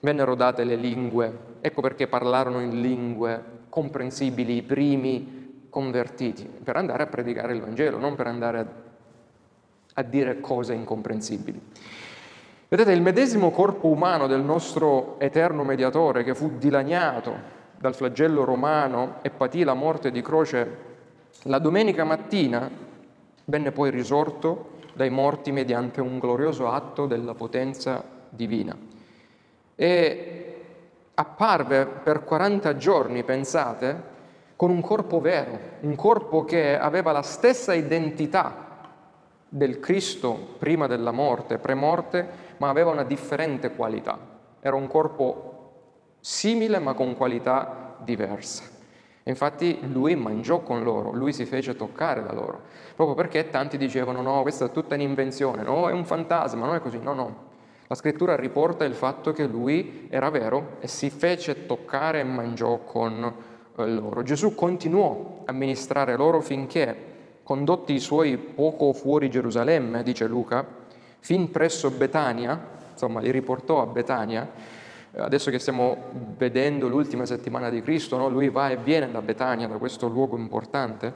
vennero 0.00 0.35
date 0.35 0.64
le 0.64 0.76
lingue, 0.76 1.38
ecco 1.61 1.81
perché 1.81 2.07
parlarono 2.07 2.61
in 2.61 2.81
lingue 2.81 3.61
comprensibili 3.69 4.57
i 4.57 4.62
primi 4.62 5.66
convertiti, 5.71 6.49
per 6.62 6.76
andare 6.76 7.04
a 7.04 7.07
predicare 7.07 7.54
il 7.54 7.61
Vangelo, 7.61 7.99
non 7.99 8.14
per 8.14 8.26
andare 8.26 8.59
a, 8.59 8.66
a 9.95 10.02
dire 10.02 10.40
cose 10.40 10.75
incomprensibili. 10.75 11.61
Vedete, 12.73 12.93
il 12.93 13.02
medesimo 13.02 13.50
corpo 13.50 13.88
umano 13.88 14.26
del 14.26 14.41
nostro 14.41 15.21
eterno 15.21 15.62
mediatore 15.62 16.25
che 16.25 16.35
fu 16.35 16.52
dilaniato 16.57 17.35
dal 17.76 17.95
flagello 17.95 18.45
romano 18.45 19.17
e 19.21 19.29
patì 19.29 19.62
la 19.62 19.75
morte 19.75 20.11
di 20.11 20.23
croce, 20.23 20.76
la 21.43 21.59
domenica 21.59 22.05
mattina 22.05 22.71
venne 23.45 23.73
poi 23.73 23.91
risorto 23.91 24.79
dai 24.95 25.11
morti 25.11 25.52
mediante 25.52 26.00
un 26.00 26.19
glorioso 26.19 26.71
atto 26.71 27.05
della 27.05 27.35
potenza 27.35 28.02
divina. 28.31 28.75
E 29.75 30.64
apparve 31.12 31.85
per 31.85 32.25
40 32.25 32.76
giorni, 32.79 33.23
pensate, 33.23 34.02
con 34.57 34.71
un 34.71 34.81
corpo 34.81 35.21
vero, 35.21 35.59
un 35.81 35.95
corpo 35.95 36.47
che 36.47 36.79
aveva 36.79 37.12
la 37.12 37.21
stessa 37.21 37.75
identità 37.75 38.72
del 39.54 39.80
Cristo 39.80 40.54
prima 40.59 40.87
della 40.87 41.11
morte, 41.11 41.59
premorte, 41.59 42.26
ma 42.56 42.71
aveva 42.71 42.90
una 42.90 43.04
differente 43.04 43.75
qualità. 43.75 44.18
Era 44.61 44.76
un 44.76 44.87
corpo 44.87 45.73
simile 46.21 46.78
ma 46.78 46.94
con 46.94 47.14
qualità 47.14 47.97
diverse. 48.02 48.71
Infatti 49.25 49.78
lui 49.92 50.16
mangiò 50.16 50.62
con 50.62 50.82
loro, 50.82 51.12
lui 51.12 51.35
si 51.35 51.44
fece 51.44 51.76
toccare 51.76 52.23
da 52.23 52.32
loro, 52.32 52.62
proprio 52.97 53.14
perché 53.14 53.50
tanti 53.50 53.76
dicevano 53.76 54.23
no, 54.23 54.40
questa 54.40 54.64
è 54.64 54.71
tutta 54.71 54.94
un'invenzione, 54.94 55.62
no, 55.62 55.88
è 55.88 55.92
un 55.92 56.06
fantasma, 56.06 56.64
non 56.64 56.75
è 56.75 56.80
così, 56.80 56.99
no, 56.99 57.12
no. 57.12 57.50
La 57.88 57.94
scrittura 57.94 58.37
riporta 58.37 58.85
il 58.85 58.94
fatto 58.94 59.32
che 59.32 59.44
lui 59.47 60.09
era 60.09 60.30
vero 60.30 60.76
e 60.80 60.88
si 60.88 61.11
fece 61.11 61.66
toccare 61.66 62.21
e 62.21 62.25
mangiò 62.25 62.78
con 62.78 63.23
eh, 63.76 63.87
loro. 63.87 64.23
Gesù 64.23 64.54
continuò 64.54 65.42
a 65.44 65.52
ministrare 65.52 66.16
loro 66.16 66.40
finché, 66.40 67.12
condotti 67.42 67.92
i 67.92 68.00
suoi 68.00 68.37
poco 68.37 68.92
fuori 68.92 69.30
Gerusalemme, 69.30 70.02
dice 70.02 70.26
Luca, 70.26 70.64
fin 71.18 71.50
presso 71.50 71.90
Betania, 71.90 72.68
insomma 72.92 73.20
li 73.20 73.30
riportò 73.30 73.80
a 73.80 73.87
Betania, 73.87 74.50
adesso 75.16 75.50
che 75.50 75.58
stiamo 75.58 75.96
vedendo 76.37 76.88
l'ultima 76.88 77.26
settimana 77.26 77.68
di 77.68 77.82
Cristo, 77.82 78.16
no? 78.16 78.28
lui 78.28 78.49
va 78.49 78.70
e 78.70 78.76
viene 78.76 79.11
da 79.11 79.20
Betania, 79.20 79.66
da 79.66 79.76
questo 79.76 80.08
luogo 80.08 80.37
importante, 80.37 81.12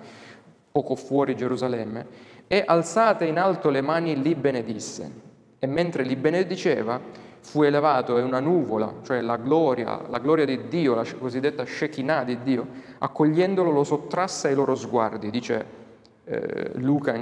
poco 0.70 0.94
fuori 0.94 1.34
Gerusalemme, 1.34 2.06
e 2.46 2.62
alzate 2.66 3.24
in 3.24 3.38
alto 3.38 3.70
le 3.70 3.80
mani 3.80 4.20
li 4.20 4.34
benedisse. 4.34 5.24
E 5.58 5.66
mentre 5.66 6.02
li 6.02 6.16
benediceva, 6.16 7.00
fu 7.40 7.62
elevato 7.62 8.18
e 8.18 8.22
una 8.22 8.40
nuvola, 8.40 8.92
cioè 9.02 9.20
la 9.20 9.36
gloria, 9.36 10.02
la 10.08 10.18
gloria 10.18 10.44
di 10.44 10.68
Dio, 10.68 10.94
la 10.94 11.06
cosiddetta 11.18 11.64
Shekinah 11.64 12.24
di 12.24 12.42
Dio, 12.42 12.66
accogliendolo 12.98 13.70
lo 13.70 13.84
sottrasse 13.84 14.48
ai 14.48 14.54
loro 14.54 14.74
sguardi, 14.74 15.30
dice 15.30 15.84
eh, 16.26 16.72
Luca 16.74 17.14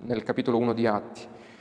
nel 0.00 0.22
capitolo 0.22 0.58
1 0.58 0.72
di 0.72 0.86
Atti. 0.86 1.20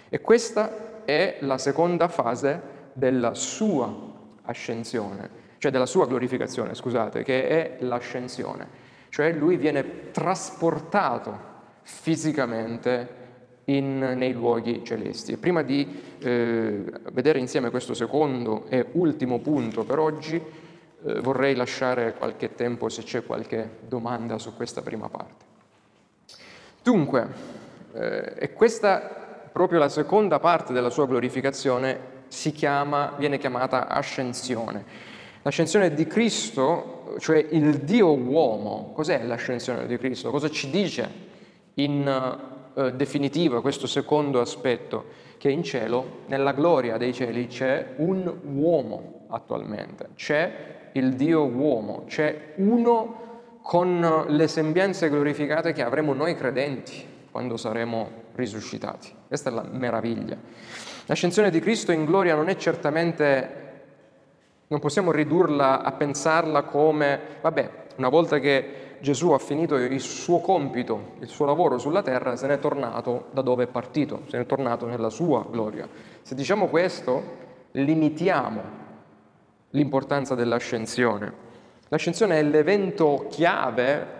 E 0.09 0.21
questa 0.21 1.03
è 1.05 1.37
la 1.41 1.57
seconda 1.57 2.07
fase 2.07 2.77
della 2.93 3.33
sua 3.33 4.07
ascensione, 4.43 5.29
cioè 5.57 5.71
della 5.71 5.85
sua 5.85 6.07
glorificazione, 6.07 6.73
scusate, 6.73 7.23
che 7.23 7.47
è 7.47 7.77
l'ascensione. 7.83 8.87
Cioè 9.09 9.31
lui 9.33 9.57
viene 9.57 10.11
trasportato 10.11 11.47
fisicamente 11.83 13.17
in, 13.65 13.97
nei 13.97 14.33
luoghi 14.33 14.83
celesti. 14.83 15.37
Prima 15.37 15.61
di 15.61 15.87
eh, 16.19 16.83
vedere 17.11 17.39
insieme 17.39 17.69
questo 17.69 17.93
secondo 17.93 18.65
e 18.67 18.87
ultimo 18.93 19.39
punto 19.39 19.83
per 19.83 19.99
oggi, 19.99 20.35
eh, 20.35 21.19
vorrei 21.21 21.55
lasciare 21.55 22.13
qualche 22.13 22.55
tempo 22.55 22.89
se 22.89 23.03
c'è 23.03 23.23
qualche 23.23 23.77
domanda 23.87 24.37
su 24.37 24.55
questa 24.55 24.81
prima 24.81 25.09
parte. 25.09 25.48
Dunque, 26.81 27.27
eh, 27.93 28.33
e 28.37 28.53
questa 28.53 28.99
proprio 29.51 29.79
la 29.79 29.89
seconda 29.89 30.39
parte 30.39 30.73
della 30.73 30.89
sua 30.89 31.05
glorificazione 31.05 32.17
chiama, 32.53 33.13
viene 33.17 33.37
chiamata 33.37 33.87
ascensione. 33.87 35.07
L'ascensione 35.41 35.93
di 35.93 36.05
Cristo, 36.05 37.15
cioè 37.19 37.45
il 37.49 37.79
Dio 37.79 38.15
uomo, 38.15 38.91
cos'è 38.93 39.23
l'ascensione 39.23 39.87
di 39.87 39.97
Cristo? 39.97 40.29
Cosa 40.29 40.49
ci 40.49 40.69
dice 40.69 41.09
in 41.75 42.07
eh, 42.73 42.93
definitivo 42.93 43.61
questo 43.61 43.87
secondo 43.87 44.41
aspetto? 44.41 45.27
Che 45.37 45.49
in 45.49 45.63
cielo, 45.63 46.23
nella 46.27 46.51
gloria 46.51 46.97
dei 46.97 47.13
cieli, 47.13 47.47
c'è 47.47 47.93
un 47.97 48.31
uomo 48.53 49.25
attualmente, 49.29 50.09
c'è 50.15 50.91
il 50.93 51.13
Dio 51.13 51.45
uomo, 51.45 52.03
c'è 52.07 52.53
uno 52.57 53.28
con 53.69 54.25
le 54.29 54.47
sembianze 54.47 55.09
glorificate 55.09 55.73
che 55.73 55.83
avremo 55.83 56.13
noi 56.13 56.33
credenti 56.33 57.05
quando 57.29 57.55
saremo 57.55 58.09
risuscitati. 58.33 59.13
Questa 59.27 59.51
è 59.51 59.53
la 59.53 59.63
meraviglia. 59.69 60.35
L'ascensione 61.05 61.51
di 61.51 61.59
Cristo 61.59 61.91
in 61.91 62.05
gloria 62.05 62.33
non 62.33 62.49
è 62.49 62.55
certamente, 62.55 63.83
non 64.65 64.79
possiamo 64.79 65.11
ridurla 65.11 65.83
a 65.83 65.91
pensarla 65.91 66.63
come, 66.63 67.19
vabbè, 67.41 67.71
una 67.97 68.09
volta 68.09 68.39
che 68.39 68.97
Gesù 69.01 69.33
ha 69.33 69.37
finito 69.37 69.75
il 69.75 70.01
suo 70.01 70.39
compito, 70.39 71.11
il 71.19 71.27
suo 71.27 71.45
lavoro 71.45 71.77
sulla 71.77 72.01
terra, 72.01 72.35
se 72.35 72.47
n'è 72.47 72.57
tornato 72.57 73.27
da 73.29 73.43
dove 73.43 73.65
è 73.65 73.67
partito, 73.67 74.23
se 74.29 74.39
n'è 74.39 74.47
tornato 74.47 74.87
nella 74.87 75.11
sua 75.11 75.45
gloria. 75.47 75.87
Se 76.23 76.33
diciamo 76.33 76.69
questo, 76.69 77.21
limitiamo 77.73 78.61
l'importanza 79.69 80.33
dell'ascensione. 80.33 81.48
L'ascensione 81.89 82.37
è 82.37 82.43
l'evento 82.43 83.25
chiave 83.29 84.17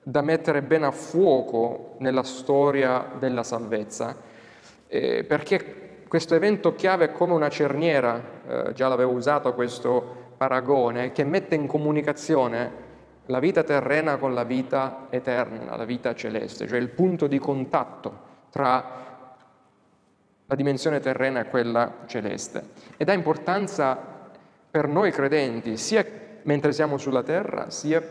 da 0.00 0.22
mettere 0.22 0.62
bene 0.62 0.86
a 0.86 0.90
fuoco 0.92 1.96
nella 1.98 2.22
storia 2.22 3.10
della 3.18 3.42
salvezza, 3.42 4.16
eh, 4.86 5.24
perché 5.24 6.04
questo 6.06 6.36
evento 6.36 6.74
chiave 6.76 7.06
è 7.06 7.12
come 7.12 7.32
una 7.32 7.48
cerniera, 7.48 8.22
eh, 8.46 8.72
già 8.74 8.86
l'avevo 8.86 9.10
usato 9.10 9.54
questo 9.54 10.32
paragone, 10.36 11.10
che 11.10 11.24
mette 11.24 11.56
in 11.56 11.66
comunicazione 11.66 12.82
la 13.26 13.40
vita 13.40 13.64
terrena 13.64 14.16
con 14.16 14.32
la 14.32 14.44
vita 14.44 15.08
eterna, 15.10 15.76
la 15.76 15.84
vita 15.84 16.14
celeste, 16.14 16.68
cioè 16.68 16.78
il 16.78 16.90
punto 16.90 17.26
di 17.26 17.40
contatto 17.40 18.32
tra 18.50 19.02
la 20.46 20.54
dimensione 20.54 21.00
terrena 21.00 21.40
e 21.40 21.48
quella 21.48 21.92
celeste. 22.06 22.68
Ed 22.96 23.08
ha 23.08 23.12
importanza 23.14 23.98
per 24.70 24.86
noi 24.86 25.10
credenti, 25.10 25.76
sia 25.76 26.04
mentre 26.44 26.72
siamo 26.72 26.96
sulla 26.96 27.22
terra, 27.22 27.70
sia 27.70 28.02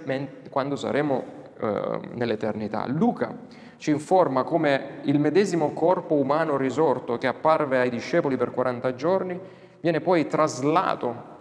quando 0.50 0.76
saremo 0.76 1.24
eh, 1.60 2.00
nell'eternità. 2.14 2.86
Luca 2.88 3.36
ci 3.78 3.92
informa 3.92 4.44
come 4.44 5.00
il 5.04 5.20
medesimo 5.20 5.74
corpo 5.74 6.16
umano 6.16 6.58
risorto 6.58 7.18
che 7.18 7.28
apparve 7.28 7.80
ai 7.80 7.90
discepoli 7.90 8.38
per 8.38 8.52
40 8.52 8.96
giorni 8.96 9.40
viene 9.82 10.00
poi 10.00 10.28
traslato 10.28 11.32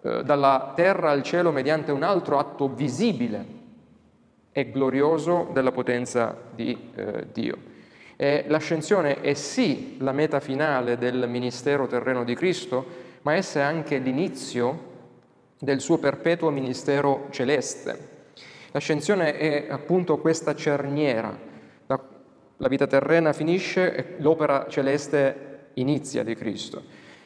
eh, 0.00 0.22
dalla 0.24 0.72
terra 0.74 1.10
al 1.10 1.22
cielo 1.22 1.52
mediante 1.52 1.92
un 1.92 2.02
altro 2.02 2.38
atto 2.38 2.68
visibile 2.68 3.62
e 4.50 4.70
glorioso 4.70 5.50
della 5.52 5.72
potenza 5.72 6.36
di 6.54 6.90
eh, 6.94 7.26
Dio. 7.32 7.72
E 8.16 8.44
l'ascensione 8.48 9.20
è 9.20 9.34
sì 9.34 9.96
la 9.98 10.12
meta 10.12 10.40
finale 10.40 10.96
del 10.96 11.28
ministero 11.28 11.86
terreno 11.86 12.24
di 12.24 12.34
Cristo, 12.34 12.86
ma 13.22 13.34
essa 13.34 13.60
è 13.60 13.62
anche 13.62 13.98
l'inizio 13.98 14.92
del 15.64 15.80
suo 15.80 15.98
perpetuo 15.98 16.50
ministero 16.50 17.26
celeste. 17.30 18.12
L'ascensione 18.70 19.36
è 19.36 19.66
appunto 19.68 20.18
questa 20.18 20.54
cerniera. 20.54 21.36
La, 21.86 22.00
la 22.58 22.68
vita 22.68 22.86
terrena 22.86 23.32
finisce 23.32 23.94
e 23.94 24.14
l'opera 24.18 24.66
celeste 24.68 25.70
inizia 25.74 26.22
di 26.22 26.34
Cristo. 26.34 26.82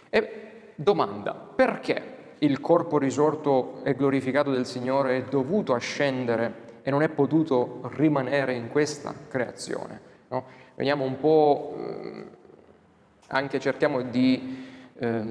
E 0.08 0.72
domanda, 0.74 1.34
perché 1.34 2.16
il 2.38 2.60
corpo 2.60 2.98
risorto 2.98 3.82
e 3.84 3.94
glorificato 3.94 4.50
del 4.50 4.66
Signore 4.66 5.16
è 5.16 5.22
dovuto 5.24 5.74
ascendere 5.74 6.66
e 6.82 6.90
non 6.90 7.02
è 7.02 7.08
potuto 7.08 7.80
rimanere 7.94 8.54
in 8.54 8.68
questa 8.68 9.14
creazione. 9.28 10.00
No? 10.28 10.44
Veniamo 10.76 11.04
un 11.04 11.18
po', 11.18 11.74
eh, 11.76 12.24
anche 13.28 13.58
cerchiamo 13.58 14.02
di 14.02 14.66
eh, 14.98 15.22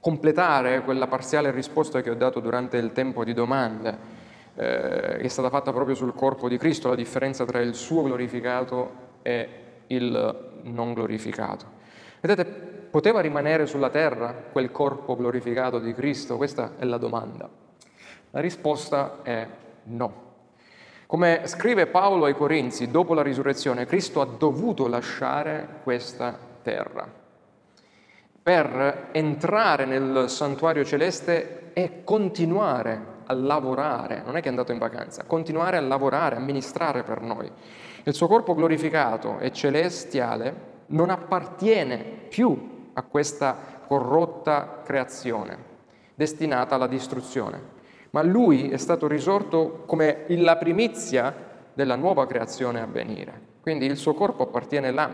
completare 0.00 0.82
quella 0.82 1.06
parziale 1.06 1.50
risposta 1.50 2.00
che 2.00 2.10
ho 2.10 2.14
dato 2.14 2.40
durante 2.40 2.76
il 2.76 2.92
tempo 2.92 3.24
di 3.24 3.32
domande, 3.32 4.16
eh, 4.54 5.16
che 5.18 5.24
è 5.24 5.28
stata 5.28 5.50
fatta 5.50 5.72
proprio 5.72 5.94
sul 5.94 6.14
corpo 6.14 6.48
di 6.48 6.56
Cristo, 6.56 6.88
la 6.88 6.94
differenza 6.94 7.44
tra 7.44 7.60
il 7.60 7.74
suo 7.74 8.02
glorificato 8.02 9.06
e 9.22 9.48
il 9.88 10.60
non 10.62 10.92
glorificato. 10.92 11.76
Vedete, 12.20 12.44
poteva 12.90 13.20
rimanere 13.20 13.66
sulla 13.66 13.90
terra 13.90 14.32
quel 14.50 14.70
corpo 14.70 15.16
glorificato 15.16 15.78
di 15.78 15.94
Cristo? 15.94 16.36
Questa 16.36 16.72
è 16.78 16.84
la 16.84 16.98
domanda. 16.98 17.48
La 18.30 18.40
risposta 18.40 19.18
è 19.22 19.46
no. 19.84 20.26
Come 21.06 21.42
scrive 21.44 21.86
Paolo 21.86 22.26
ai 22.26 22.34
Corinzi, 22.34 22.90
dopo 22.90 23.14
la 23.14 23.22
risurrezione, 23.22 23.86
Cristo 23.86 24.20
ha 24.20 24.26
dovuto 24.26 24.86
lasciare 24.88 25.80
questa 25.82 26.36
terra 26.62 27.17
per 28.48 29.08
entrare 29.12 29.84
nel 29.84 30.30
santuario 30.30 30.82
celeste 30.82 31.72
e 31.74 32.00
continuare 32.02 33.16
a 33.26 33.34
lavorare, 33.34 34.22
non 34.24 34.38
è 34.38 34.40
che 34.40 34.46
è 34.46 34.48
andato 34.48 34.72
in 34.72 34.78
vacanza, 34.78 35.24
continuare 35.24 35.76
a 35.76 35.82
lavorare, 35.82 36.36
a 36.36 36.40
ministrare 36.40 37.02
per 37.02 37.20
noi. 37.20 37.52
Il 38.04 38.14
suo 38.14 38.26
corpo 38.26 38.54
glorificato 38.54 39.38
e 39.38 39.52
celestiale 39.52 40.54
non 40.86 41.10
appartiene 41.10 41.98
più 41.98 42.88
a 42.94 43.02
questa 43.02 43.54
corrotta 43.86 44.80
creazione, 44.82 45.58
destinata 46.14 46.76
alla 46.76 46.86
distruzione. 46.86 47.60
Ma 48.12 48.22
lui 48.22 48.70
è 48.70 48.78
stato 48.78 49.06
risorto 49.06 49.82
come 49.84 50.24
la 50.28 50.56
primizia 50.56 51.34
della 51.74 51.96
nuova 51.96 52.26
creazione 52.26 52.80
a 52.80 52.86
venire. 52.86 53.38
Quindi 53.60 53.84
il 53.84 53.98
suo 53.98 54.14
corpo 54.14 54.44
appartiene 54.44 54.90
là, 54.90 55.10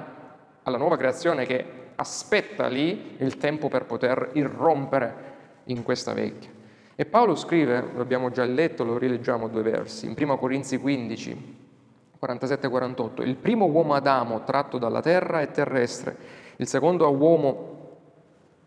alla 0.63 0.79
nuova 0.79 0.97
creazione 0.97 1.47
che 1.47 1.83
aspetta 1.97 2.67
lì 2.67 3.17
il 3.19 3.37
tempo 3.37 3.69
per 3.69 3.85
poter 3.85 4.31
irrompere 4.35 5.33
in 5.65 5.83
questa 5.83 6.13
vecchia. 6.13 6.51
E 6.97 7.05
Paolo 7.07 7.35
scrive, 7.35 7.85
lo 7.95 8.03
abbiamo 8.03 8.31
già 8.31 8.45
letto, 8.45 8.85
lo 8.85 8.99
rileggiamo 8.99 9.49
due 9.49 9.63
versi, 9.63 10.07
in 10.07 10.15
1 10.17 10.39
Corinzi 10.39 10.79
15, 10.79 11.63
47-48, 12.23 13.27
il 13.27 13.35
primo 13.35 13.67
uomo 13.67 13.95
Adamo 13.95 14.45
tratto 14.45 14.79
dalla 14.79 15.01
terra 15.01 15.41
è 15.41 15.51
terrestre, 15.51 16.17
il 16.57 16.69
secondo 16.69 17.11
uomo 17.11 17.73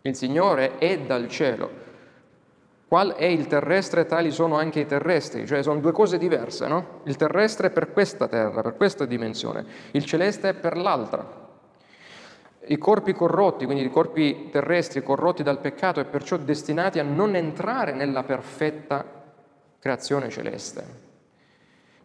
il 0.02 0.14
Signore 0.14 0.78
è 0.78 0.98
dal 1.00 1.28
cielo. 1.28 1.86
Qual 2.86 3.12
è 3.12 3.24
il 3.24 3.46
terrestre, 3.46 4.06
tali 4.06 4.30
sono 4.30 4.56
anche 4.56 4.80
i 4.80 4.86
terrestri, 4.86 5.46
cioè 5.46 5.62
sono 5.62 5.80
due 5.80 5.92
cose 5.92 6.16
diverse, 6.16 6.66
no? 6.66 7.00
Il 7.04 7.16
terrestre 7.16 7.68
è 7.68 7.70
per 7.70 7.92
questa 7.92 8.28
terra, 8.28 8.62
per 8.62 8.76
questa 8.76 9.04
dimensione, 9.04 9.64
il 9.90 10.04
celeste 10.04 10.50
è 10.50 10.54
per 10.54 10.76
l'altra. 10.76 11.47
I 12.70 12.76
corpi 12.76 13.14
corrotti, 13.14 13.64
quindi 13.64 13.84
i 13.84 13.90
corpi 13.90 14.50
terrestri 14.50 15.02
corrotti 15.02 15.42
dal 15.42 15.58
peccato 15.58 16.00
e 16.00 16.04
perciò 16.04 16.36
destinati 16.36 16.98
a 16.98 17.02
non 17.02 17.34
entrare 17.34 17.92
nella 17.92 18.24
perfetta 18.24 19.04
creazione 19.78 20.28
celeste. 20.28 20.84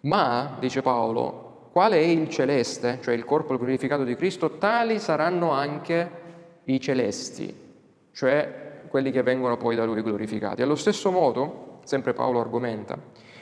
Ma, 0.01 0.55
dice 0.59 0.81
Paolo, 0.81 1.69
quale 1.71 1.97
è 1.97 2.03
il 2.03 2.29
celeste, 2.29 2.99
cioè 3.01 3.13
il 3.13 3.25
corpo 3.25 3.57
glorificato 3.57 4.03
di 4.03 4.15
Cristo, 4.15 4.57
tali 4.57 4.99
saranno 4.99 5.51
anche 5.51 6.11
i 6.65 6.79
celesti, 6.79 7.53
cioè 8.13 8.81
quelli 8.87 9.11
che 9.11 9.23
vengono 9.23 9.57
poi 9.57 9.75
da 9.75 9.83
lui 9.83 10.01
glorificati. 10.01 10.61
Allo 10.61 10.75
stesso 10.75 11.11
modo, 11.11 11.79
sempre 11.83 12.13
Paolo 12.13 12.39
argomenta, 12.39 12.97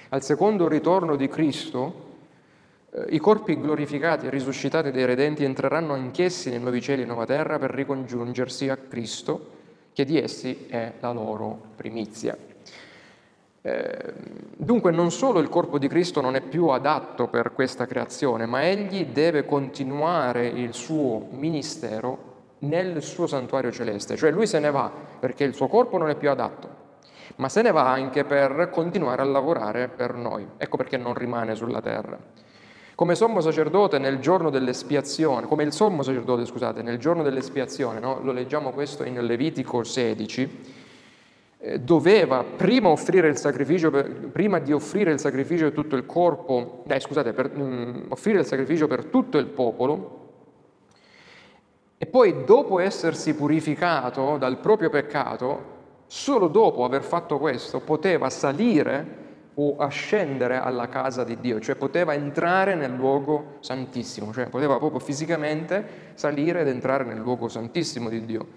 al 0.10 0.24
secondo 0.24 0.68
ritorno 0.68 1.16
di 1.16 1.28
Cristo, 1.28 2.10
i 3.10 3.20
corpi 3.20 3.60
glorificati 3.60 4.26
e 4.26 4.30
risuscitati 4.30 4.92
dei 4.92 5.06
redenti 5.06 5.46
entreranno 5.46 5.94
anch'essi 5.94 6.50
nei 6.50 6.60
nuovi 6.60 6.82
cieli 6.82 7.04
e 7.04 7.06
nuova 7.06 7.26
terra 7.26 7.58
per 7.58 7.72
ricongiungersi 7.72 8.68
a 8.68 8.76
Cristo, 8.76 9.60
che 9.94 10.04
di 10.04 10.20
essi 10.20 10.66
è 10.68 10.94
la 11.00 11.12
loro 11.12 11.58
primizia. 11.76 12.36
Eh, 13.64 14.14
dunque 14.58 14.92
non 14.92 15.12
solo 15.12 15.40
il 15.40 15.48
corpo 15.48 15.78
di 15.78 15.88
Cristo 15.88 16.20
non 16.20 16.36
è 16.36 16.42
più 16.42 16.68
adatto 16.68 17.28
per 17.28 17.54
questa 17.54 17.86
creazione, 17.86 18.46
ma 18.46 18.68
egli 18.68 19.06
deve 19.06 19.46
continuare 19.46 20.48
il 20.48 20.74
suo 20.74 21.28
ministero 21.32 22.30
nel 22.60 23.02
suo 23.02 23.26
santuario 23.26 23.72
celeste, 23.72 24.18
cioè 24.18 24.32
lui 24.32 24.48
se 24.48 24.60
ne 24.60 24.72
va 24.72 24.92
perché 25.20 25.44
il 25.44 25.54
suo 25.54 25.68
corpo 25.68 25.98
non 25.98 26.10
è 26.10 26.16
più 26.16 26.30
adatto, 26.30 26.70
ma 27.38 27.48
se 27.50 27.62
ne 27.62 27.72
va 27.72 27.90
anche 27.90 28.26
per 28.26 28.70
continuare 28.72 29.22
a 29.22 29.26
lavorare 29.26 29.88
per 29.88 30.14
noi. 30.16 30.46
Ecco 30.58 30.76
perché 30.76 30.98
non 30.98 31.14
rimane 31.14 31.56
sulla 31.56 31.82
terra. 31.82 32.18
Come 32.96 33.16
sommo 33.16 33.42
sacerdote 33.42 33.98
nel 33.98 34.20
giorno 34.20 34.50
dell'espiazione, 34.50 35.48
come 35.48 35.64
il 35.64 35.72
sommo 35.72 36.04
sacerdote, 36.04 36.46
scusate, 36.46 36.82
nel 36.82 36.98
giorno 36.98 37.24
dell'espiazione, 37.24 38.00
no? 38.00 38.20
lo 38.22 38.32
leggiamo 38.32 38.72
questo 38.72 39.04
in 39.04 39.20
Levitico 39.26 39.84
16, 39.84 40.80
eh, 41.64 41.80
doveva 41.80 42.44
prima, 42.44 42.94
prima 44.32 44.60
di 44.60 44.74
offrire 44.74 45.12
il 45.12 45.20
sacrificio 45.20 45.70
di 45.70 45.76
tutto 45.76 45.96
il 45.96 46.06
corpo, 46.06 46.84
eh, 46.88 47.00
scusate, 47.00 47.34
per, 47.34 47.52
um, 47.56 48.06
offrire 48.10 48.40
il 48.40 48.46
sacrificio 48.46 48.88
per 48.88 49.06
tutto 49.06 49.38
il 49.38 49.46
popolo, 49.46 50.20
e 51.98 52.08
poi 52.08 52.44
dopo 52.46 52.80
essersi 52.80 53.36
purificato 53.36 54.38
dal 54.38 54.58
proprio 54.58 54.90
peccato, 54.90 55.80
solo 56.08 56.48
dopo 56.48 56.84
aver 56.84 57.04
fatto 57.04 57.38
questo 57.38 57.80
poteva 57.80 58.30
salire 58.30 59.21
o 59.56 59.76
ascendere 59.78 60.58
alla 60.58 60.88
casa 60.88 61.24
di 61.24 61.38
Dio, 61.40 61.60
cioè 61.60 61.76
poteva 61.76 62.14
entrare 62.14 62.76
nel 62.76 62.94
luogo 62.94 63.58
santissimo, 63.60 64.32
cioè 64.32 64.48
poteva 64.48 64.78
proprio 64.78 65.00
fisicamente 65.00 66.12
salire 66.14 66.62
ed 66.62 66.68
entrare 66.68 67.04
nel 67.04 67.20
luogo 67.20 67.50
santissimo 67.50 68.08
di 68.08 68.26
Dio, 68.26 68.48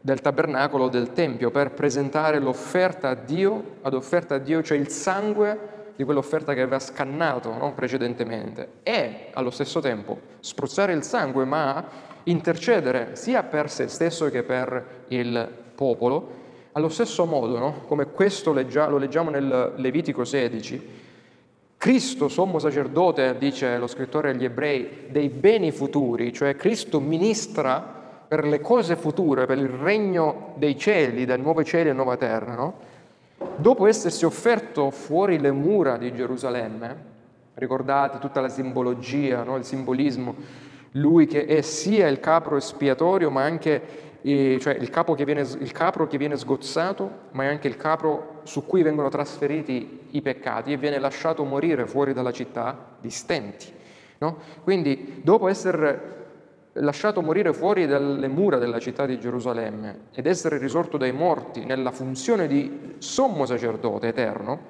del 0.00 0.20
tabernacolo 0.20 0.88
del 0.88 1.12
Tempio, 1.12 1.50
per 1.50 1.72
presentare 1.72 2.38
l'offerta 2.38 3.10
a 3.10 3.14
Dio, 3.14 3.76
ad 3.82 3.92
offerta 3.92 4.36
a 4.36 4.38
Dio, 4.38 4.62
cioè 4.62 4.78
il 4.78 4.88
sangue 4.88 5.74
di 5.96 6.04
quell'offerta 6.04 6.54
che 6.54 6.60
aveva 6.60 6.78
scannato 6.78 7.52
no, 7.52 7.72
precedentemente, 7.72 8.68
e 8.82 9.28
allo 9.32 9.50
stesso 9.50 9.80
tempo 9.80 10.18
spruzzare 10.40 10.92
il 10.92 11.02
sangue, 11.02 11.44
ma 11.44 11.84
intercedere 12.24 13.16
sia 13.16 13.42
per 13.42 13.70
se 13.70 13.88
stesso 13.88 14.30
che 14.30 14.42
per 14.42 15.04
il 15.08 15.48
popolo, 15.74 16.44
allo 16.76 16.90
stesso 16.90 17.24
modo, 17.24 17.58
no? 17.58 17.74
come 17.86 18.10
questo 18.10 18.52
lo 18.52 18.98
leggiamo 18.98 19.30
nel 19.30 19.72
Levitico 19.76 20.24
16, 20.24 21.04
Cristo, 21.78 22.28
sommo 22.28 22.58
sacerdote, 22.58 23.36
dice 23.38 23.78
lo 23.78 23.86
scrittore 23.86 24.30
agli 24.30 24.44
ebrei, 24.44 25.06
dei 25.08 25.30
beni 25.30 25.70
futuri, 25.70 26.34
cioè 26.34 26.54
Cristo 26.54 27.00
ministra 27.00 27.94
per 28.28 28.44
le 28.44 28.60
cose 28.60 28.94
future, 28.94 29.46
per 29.46 29.56
il 29.56 29.68
regno 29.68 30.52
dei 30.56 30.76
cieli, 30.76 31.24
del 31.24 31.40
nuovo 31.40 31.64
cieli 31.64 31.88
e 31.88 31.92
nuova 31.94 32.18
terra, 32.18 32.54
no? 32.54 32.74
dopo 33.56 33.86
essersi 33.86 34.26
offerto 34.26 34.90
fuori 34.90 35.38
le 35.38 35.52
mura 35.52 35.96
di 35.96 36.12
Gerusalemme, 36.12 37.14
ricordate 37.54 38.18
tutta 38.18 38.42
la 38.42 38.50
simbologia, 38.50 39.44
no? 39.44 39.56
il 39.56 39.64
simbolismo, 39.64 40.34
lui 40.92 41.26
che 41.26 41.46
è 41.46 41.62
sia 41.62 42.06
il 42.08 42.20
capro 42.20 42.58
espiatorio, 42.58 43.30
ma 43.30 43.44
anche 43.44 44.05
cioè 44.26 44.74
il, 44.74 44.90
capo 44.90 45.14
viene, 45.14 45.42
il 45.42 45.70
capro 45.70 46.08
che 46.08 46.18
viene 46.18 46.36
sgozzato, 46.36 47.10
ma 47.32 47.44
è 47.44 47.46
anche 47.46 47.68
il 47.68 47.76
capro 47.76 48.40
su 48.42 48.66
cui 48.66 48.82
vengono 48.82 49.08
trasferiti 49.08 50.08
i 50.10 50.20
peccati 50.20 50.72
e 50.72 50.76
viene 50.76 50.98
lasciato 50.98 51.44
morire 51.44 51.86
fuori 51.86 52.12
dalla 52.12 52.32
città 52.32 52.96
di 53.00 53.10
stenti. 53.10 53.72
No? 54.18 54.38
Quindi, 54.64 55.20
dopo 55.22 55.46
essere 55.46 56.14
lasciato 56.72 57.22
morire 57.22 57.52
fuori 57.52 57.86
dalle 57.86 58.26
mura 58.26 58.58
della 58.58 58.80
città 58.80 59.06
di 59.06 59.20
Gerusalemme 59.20 60.08
ed 60.12 60.26
essere 60.26 60.58
risorto 60.58 60.96
dai 60.96 61.12
morti 61.12 61.64
nella 61.64 61.92
funzione 61.92 62.48
di 62.48 62.94
sommo 62.98 63.46
sacerdote 63.46 64.08
eterno, 64.08 64.60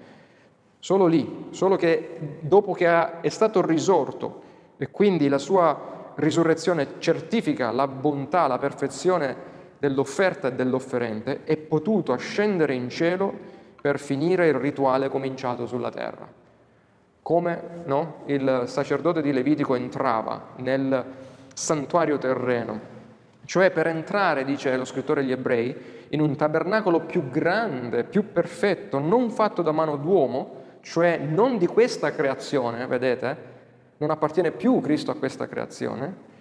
solo 0.79 1.07
lì, 1.07 1.47
solo 1.51 1.77
che 1.77 2.39
dopo 2.41 2.75
che 2.75 3.21
è 3.21 3.29
stato 3.31 3.65
risorto 3.65 4.43
e 4.77 4.91
quindi 4.91 5.29
la 5.29 5.39
sua 5.39 5.96
risurrezione 6.17 6.95
certifica 6.99 7.71
la 7.71 7.87
bontà, 7.87 8.47
la 8.47 8.59
perfezione 8.59 9.55
dell'offerta 9.79 10.49
e 10.49 10.53
dell'offerente, 10.53 11.45
è 11.45 11.57
potuto 11.57 12.13
ascendere 12.13 12.75
in 12.75 12.89
cielo 12.89 13.33
per 13.81 13.99
finire 13.99 14.49
il 14.49 14.55
rituale 14.55 15.09
cominciato 15.09 15.67
sulla 15.67 15.91
terra. 15.91 16.27
Come 17.23 17.61
no? 17.85 18.23
il 18.27 18.65
sacerdote 18.67 19.21
di 19.21 19.33
Levitico 19.33 19.75
entrava 19.75 20.55
nel 20.57 21.05
santuario 21.53 22.19
terreno. 22.19 22.95
Cioè 23.45 23.71
per 23.71 23.87
entrare, 23.87 24.45
dice 24.45 24.77
lo 24.77 24.85
scrittore 24.85 25.21
agli 25.21 25.33
ebrei, 25.33 25.75
in 26.11 26.21
un 26.21 26.37
tabernacolo 26.37 27.01
più 27.01 27.31
grande, 27.31 28.05
più 28.05 28.33
perfetto, 28.33 28.99
non 28.99 29.31
fatto 29.31 29.63
da 29.63 29.73
mano 29.73 29.97
d'uomo, 29.97 30.65
cioè 30.83 31.19
non 31.19 31.59
di 31.59 31.67
questa 31.67 32.13
creazione, 32.13 32.87
vedete? 32.87 33.55
Non 33.99 34.11
appartiene 34.11 34.51
più 34.51 34.81
Cristo 34.81 35.11
a 35.11 35.17
questa 35.17 35.47
creazione, 35.47 36.35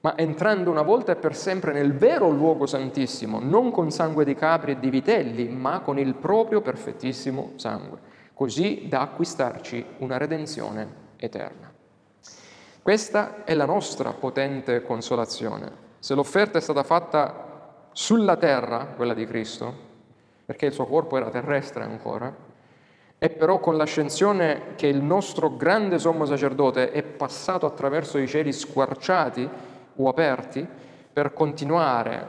ma 0.00 0.16
entrando 0.16 0.70
una 0.70 0.82
volta 0.82 1.12
e 1.12 1.16
per 1.16 1.36
sempre 1.36 1.72
nel 1.72 1.94
vero 1.94 2.28
luogo 2.28 2.66
santissimo, 2.66 3.38
non 3.40 3.70
con 3.70 3.90
sangue 3.90 4.24
di 4.24 4.34
capri 4.34 4.72
e 4.72 4.78
di 4.78 4.90
vitelli, 4.90 5.48
ma 5.48 5.80
con 5.80 5.98
il 5.98 6.14
proprio 6.14 6.60
perfettissimo 6.60 7.52
sangue, 7.54 7.98
così 8.34 8.86
da 8.88 9.00
acquistarci 9.02 9.84
una 9.98 10.16
redenzione 10.16 11.00
eterna. 11.16 11.72
Questa 12.82 13.44
è 13.44 13.54
la 13.54 13.64
nostra 13.64 14.12
potente 14.12 14.82
consolazione. 14.82 15.70
Se 16.00 16.14
l'offerta 16.14 16.58
è 16.58 16.60
stata 16.60 16.82
fatta 16.82 17.86
sulla 17.92 18.36
terra, 18.36 18.86
quella 18.96 19.14
di 19.14 19.24
Cristo, 19.24 19.72
perché 20.44 20.66
il 20.66 20.72
suo 20.72 20.86
corpo 20.86 21.16
era 21.16 21.30
terrestre 21.30 21.84
ancora, 21.84 22.34
è 23.22 23.30
però 23.30 23.60
con 23.60 23.76
l'ascensione 23.76 24.74
che 24.74 24.88
il 24.88 25.00
nostro 25.00 25.56
grande 25.56 26.00
sommo 26.00 26.24
sacerdote 26.24 26.90
è 26.90 27.04
passato 27.04 27.66
attraverso 27.66 28.18
i 28.18 28.26
cieli 28.26 28.52
squarciati 28.52 29.48
o 29.94 30.08
aperti 30.08 30.66
per 31.12 31.32
continuare. 31.32 32.26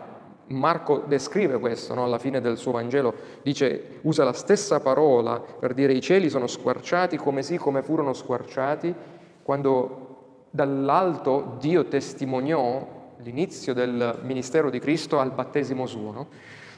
Marco 0.49 0.99
descrive 1.08 1.58
questo 1.58 1.95
no? 1.95 2.03
alla 2.03 2.19
fine 2.19 2.41
del 2.41 2.58
suo 2.58 2.73
Vangelo, 2.73 3.12
dice, 3.41 4.01
usa 4.01 4.23
la 4.23 4.34
stessa 4.34 4.82
parola 4.82 5.39
per 5.39 5.73
dire 5.73 5.93
i 5.93 5.99
cieli 5.99 6.29
sono 6.29 6.45
squarciati 6.45 7.17
come 7.17 7.41
sì 7.41 7.58
come 7.58 7.82
furono 7.82 8.13
squarciati 8.13 8.93
quando 9.41 10.45
dall'alto 10.51 11.56
Dio 11.60 11.86
testimoniò 11.86 13.15
l'inizio 13.17 13.73
del 13.73 14.19
ministero 14.21 14.69
di 14.69 14.77
Cristo 14.77 15.17
al 15.17 15.32
battesimo 15.32 15.88
suo. 15.88 16.12
No? 16.12 16.27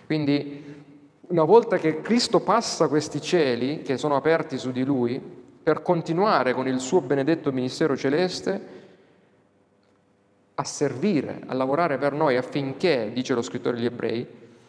Quindi 0.06 0.84
una 1.28 1.44
volta 1.44 1.78
che 1.78 2.02
Cristo 2.02 2.40
passa 2.40 2.88
questi 2.88 3.22
cieli 3.22 3.82
che 3.82 3.98
sono 3.98 4.16
aperti 4.16 4.58
su 4.58 4.72
di 4.72 4.84
lui, 4.84 5.20
per 5.64 5.82
continuare 5.82 6.54
con 6.54 6.68
il 6.68 6.80
suo 6.80 7.02
benedetto 7.02 7.52
ministero 7.52 7.98
celeste, 7.98 8.84
a 10.54 10.64
servire, 10.64 11.42
a 11.48 11.54
lavorare 11.54 11.98
per 11.98 12.14
noi 12.14 12.38
affinché, 12.38 13.12
dice 13.12 13.34
lo 13.34 13.42
scrittore 13.42 13.76
degli 13.76 13.86
ebrei, 13.86 14.28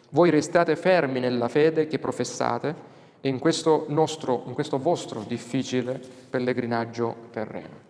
voi 0.09 0.29
restate 0.29 0.75
fermi 0.75 1.19
nella 1.19 1.47
fede 1.47 1.87
che 1.87 1.99
professate 1.99 2.95
in 3.21 3.39
questo, 3.39 3.85
nostro, 3.89 4.43
in 4.47 4.53
questo 4.53 4.79
vostro 4.79 5.23
difficile 5.27 6.01
pellegrinaggio 6.29 7.15
terreno. 7.31 7.85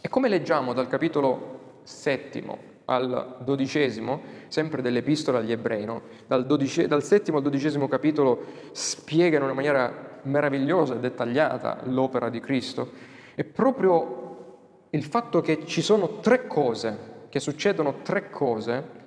E 0.00 0.08
come 0.08 0.28
leggiamo 0.28 0.72
dal 0.72 0.88
capitolo 0.88 1.78
settimo 1.84 2.72
al 2.86 3.36
dodicesimo, 3.40 4.20
sempre 4.48 4.82
dell'epistola 4.82 5.38
agli 5.38 5.52
ebrei, 5.52 5.84
no? 5.84 6.02
dal, 6.26 6.46
dodice, 6.46 6.86
dal 6.86 7.02
settimo 7.02 7.38
al 7.38 7.42
dodicesimo 7.42 7.88
capitolo 7.88 8.44
spiegano 8.72 9.44
in 9.44 9.50
una 9.50 9.54
maniera 9.54 10.20
meravigliosa 10.22 10.94
e 10.94 10.98
dettagliata 10.98 11.80
l'opera 11.84 12.28
di 12.28 12.40
Cristo, 12.40 12.90
è 13.34 13.44
proprio 13.44 14.86
il 14.90 15.04
fatto 15.04 15.40
che 15.40 15.66
ci 15.66 15.82
sono 15.82 16.20
tre 16.20 16.46
cose, 16.46 17.12
che 17.28 17.40
succedono 17.40 18.02
tre 18.02 18.30
cose 18.30 19.02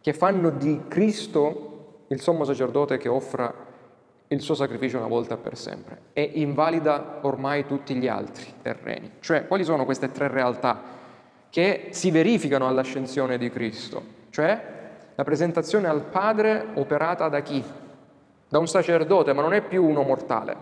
che 0.00 0.12
fanno 0.12 0.50
di 0.50 0.82
Cristo 0.88 2.04
il 2.08 2.20
sommo 2.20 2.44
sacerdote 2.44 2.96
che 2.96 3.08
offra 3.08 3.66
il 4.28 4.40
suo 4.40 4.54
sacrificio 4.54 4.98
una 4.98 5.06
volta 5.06 5.36
per 5.36 5.56
sempre 5.56 6.00
e 6.12 6.22
invalida 6.34 7.20
ormai 7.22 7.66
tutti 7.66 7.94
gli 7.94 8.08
altri 8.08 8.46
terreni. 8.62 9.12
Cioè, 9.20 9.46
quali 9.46 9.64
sono 9.64 9.84
queste 9.84 10.10
tre 10.10 10.28
realtà 10.28 10.96
che 11.50 11.88
si 11.90 12.10
verificano 12.10 12.66
all'ascensione 12.66 13.38
di 13.38 13.50
Cristo? 13.50 14.02
Cioè, 14.30 14.76
la 15.14 15.24
presentazione 15.24 15.88
al 15.88 16.02
Padre 16.02 16.68
operata 16.74 17.28
da 17.28 17.40
chi? 17.40 17.62
Da 18.48 18.58
un 18.58 18.68
sacerdote, 18.68 19.32
ma 19.32 19.42
non 19.42 19.52
è 19.52 19.62
più 19.62 19.84
uno 19.84 20.02
mortale, 20.02 20.56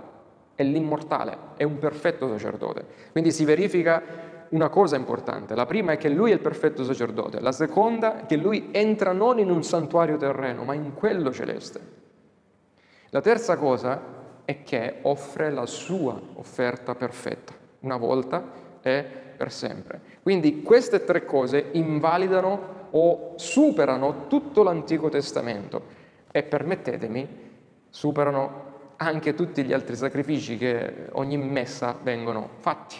è 0.54 0.62
l'immortale, 0.62 1.36
è 1.56 1.62
un 1.62 1.78
perfetto 1.78 2.28
sacerdote. 2.28 2.84
Quindi 3.12 3.30
si 3.30 3.44
verifica 3.44 4.02
una 4.50 4.68
cosa 4.68 4.96
importante. 4.96 5.54
La 5.54 5.66
prima 5.66 5.92
è 5.92 5.96
che 5.96 6.08
lui 6.08 6.30
è 6.30 6.34
il 6.34 6.40
perfetto 6.40 6.84
sacerdote, 6.84 7.40
la 7.40 7.52
seconda 7.52 8.22
è 8.22 8.26
che 8.26 8.36
lui 8.36 8.68
entra 8.72 9.12
non 9.12 9.38
in 9.38 9.50
un 9.50 9.62
santuario 9.62 10.16
terreno, 10.16 10.64
ma 10.64 10.74
in 10.74 10.94
quello 10.94 11.32
celeste. 11.32 11.80
La 13.10 13.20
terza 13.20 13.56
cosa 13.56 14.00
è 14.44 14.62
che 14.62 14.98
offre 15.02 15.50
la 15.50 15.66
sua 15.66 16.20
offerta 16.34 16.94
perfetta, 16.94 17.52
una 17.80 17.96
volta 17.96 18.42
e 18.80 19.24
per 19.36 19.52
sempre. 19.52 20.00
Quindi 20.22 20.62
queste 20.62 21.04
tre 21.04 21.24
cose 21.24 21.66
invalidano 21.72 22.74
o 22.90 23.32
superano 23.36 24.26
tutto 24.26 24.62
l'Antico 24.62 25.08
Testamento 25.08 25.94
e 26.30 26.42
permettetemi, 26.42 27.28
superano 27.90 28.64
anche 28.96 29.34
tutti 29.34 29.62
gli 29.62 29.72
altri 29.72 29.94
sacrifici 29.94 30.56
che 30.56 31.08
ogni 31.12 31.36
messa 31.36 31.96
vengono 32.02 32.48
fatti, 32.60 32.96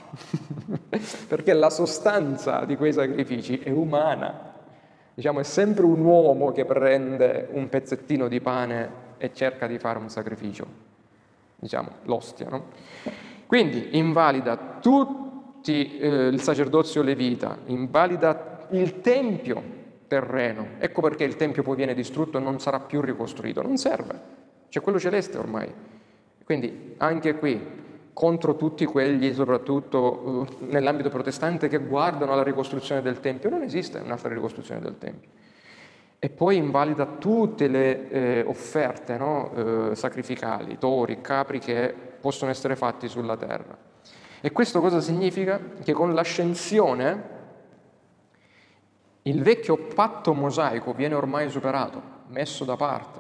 perché 1.27 1.55
la 1.55 1.71
sostanza 1.71 2.65
di 2.65 2.77
quei 2.77 2.93
sacrifici 2.93 3.59
è 3.59 3.71
umana. 3.71 4.55
Diciamo, 5.15 5.41
è 5.41 5.45
sempre 5.45 5.87
un 5.87 6.01
uomo 6.01 6.53
che 6.53 6.67
prende 6.67 7.49
un 7.53 7.71
pezzettino 7.71 8.29
di 8.29 8.41
pane 8.41 9.05
e 9.17 9.33
cerca 9.33 9.67
di 9.67 9.79
fare 9.79 9.99
un 9.99 10.11
sacrificio, 10.11 10.67
diciamo 11.57 11.89
l'ostia. 12.03 12.49
No? 12.51 12.65
Quindi 13.47 13.97
invalida 13.97 14.77
tutti 15.67 15.99
eh, 15.99 16.29
il 16.29 16.41
sacerdozio 16.41 17.03
levita, 17.03 17.59
invalida 17.67 18.69
il 18.71 19.01
tempio 19.01 19.75
terreno. 20.07 20.69
Ecco 20.79 21.01
perché 21.01 21.25
il 21.25 21.35
tempio 21.35 21.65
poi 21.65 21.75
viene 21.75 21.93
distrutto 21.93 22.39
e 22.39 22.41
non 22.41 22.61
sarà 22.61 22.79
più 22.79 23.01
ricostruito. 23.01 23.63
Non 23.63 23.77
serve, 23.77 24.21
c'è 24.69 24.81
quello 24.81 25.01
celeste 25.01 25.39
ormai. 25.39 25.73
Quindi 26.45 26.95
anche 26.99 27.35
qui 27.35 27.61
contro 28.13 28.55
tutti 28.55 28.85
quelli, 28.85 29.35
soprattutto 29.35 30.47
uh, 30.59 30.67
nell'ambito 30.67 31.09
protestante, 31.09 31.67
che 31.67 31.79
guardano 31.79 32.33
alla 32.33 32.45
ricostruzione 32.45 33.03
del 33.03 33.19
Tempio. 33.19 33.51
Non 33.51 33.63
esiste 33.63 33.99
un'altra 33.99 34.33
ricostruzione 34.33 34.81
del 34.81 34.97
Tempio 34.99 35.31
e 36.19 36.31
poi 36.31 36.57
invalida 36.57 37.05
tutte 37.07 37.69
le 37.69 38.09
eh, 38.09 38.45
offerte 38.47 39.19
no? 39.19 39.91
eh, 39.91 39.95
sacrificali, 39.97 40.79
tori, 40.79 41.21
capri 41.21 41.59
che 41.59 41.93
possono 42.21 42.51
essere 42.51 42.75
fatti 42.75 43.07
sulla 43.09 43.37
terra. 43.37 43.86
E 44.47 44.53
questo 44.53 44.81
cosa 44.81 45.01
significa? 45.01 45.61
Che 45.83 45.93
con 45.93 46.15
l'ascensione 46.15 47.35
il 49.23 49.43
vecchio 49.43 49.77
patto 49.77 50.35
mosaico 50.35 50.93
viene 50.93 51.17
ormai 51.17 51.51
superato, 51.51 52.01
messo 52.29 52.65
da 52.65 52.77
parte, 52.77 53.19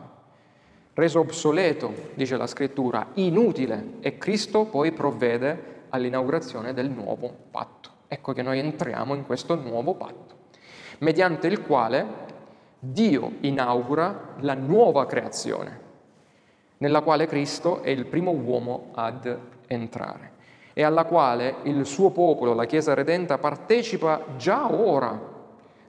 reso 0.94 1.18
obsoleto, 1.18 1.92
dice 2.14 2.36
la 2.36 2.46
scrittura, 2.46 3.08
inutile, 3.14 3.94
e 3.98 4.18
Cristo 4.18 4.66
poi 4.66 4.92
provvede 4.92 5.86
all'inaugurazione 5.88 6.72
del 6.72 6.90
nuovo 6.90 7.34
patto. 7.50 7.90
Ecco 8.06 8.32
che 8.32 8.42
noi 8.42 8.60
entriamo 8.60 9.12
in 9.12 9.26
questo 9.26 9.56
nuovo 9.56 9.94
patto, 9.94 10.36
mediante 10.98 11.48
il 11.48 11.60
quale 11.62 12.06
Dio 12.78 13.32
inaugura 13.40 14.36
la 14.42 14.54
nuova 14.54 15.06
creazione, 15.06 15.80
nella 16.76 17.00
quale 17.00 17.26
Cristo 17.26 17.82
è 17.82 17.90
il 17.90 18.06
primo 18.06 18.30
uomo 18.30 18.90
ad 18.94 19.36
entrare 19.66 20.34
e 20.78 20.82
alla 20.82 21.04
quale 21.04 21.54
il 21.62 21.86
suo 21.86 22.10
popolo, 22.10 22.52
la 22.52 22.66
Chiesa 22.66 22.92
redenta, 22.92 23.38
partecipa 23.38 24.22
già 24.36 24.70
ora 24.70 25.18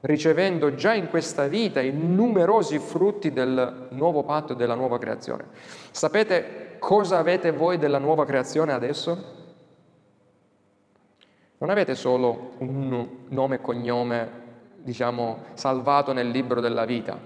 ricevendo 0.00 0.74
già 0.74 0.94
in 0.94 1.10
questa 1.10 1.46
vita 1.46 1.82
i 1.82 1.92
numerosi 1.92 2.78
frutti 2.78 3.30
del 3.30 3.88
nuovo 3.90 4.22
patto 4.22 4.54
e 4.54 4.56
della 4.56 4.74
nuova 4.74 4.96
creazione. 4.96 5.44
Sapete 5.90 6.76
cosa 6.78 7.18
avete 7.18 7.52
voi 7.52 7.76
della 7.76 7.98
nuova 7.98 8.24
creazione 8.24 8.72
adesso? 8.72 9.24
Non 11.58 11.68
avete 11.68 11.94
solo 11.94 12.52
un 12.60 13.08
nome 13.28 13.56
e 13.56 13.60
cognome, 13.60 14.30
diciamo, 14.76 15.44
salvato 15.52 16.14
nel 16.14 16.30
libro 16.30 16.62
della 16.62 16.86
vita, 16.86 17.18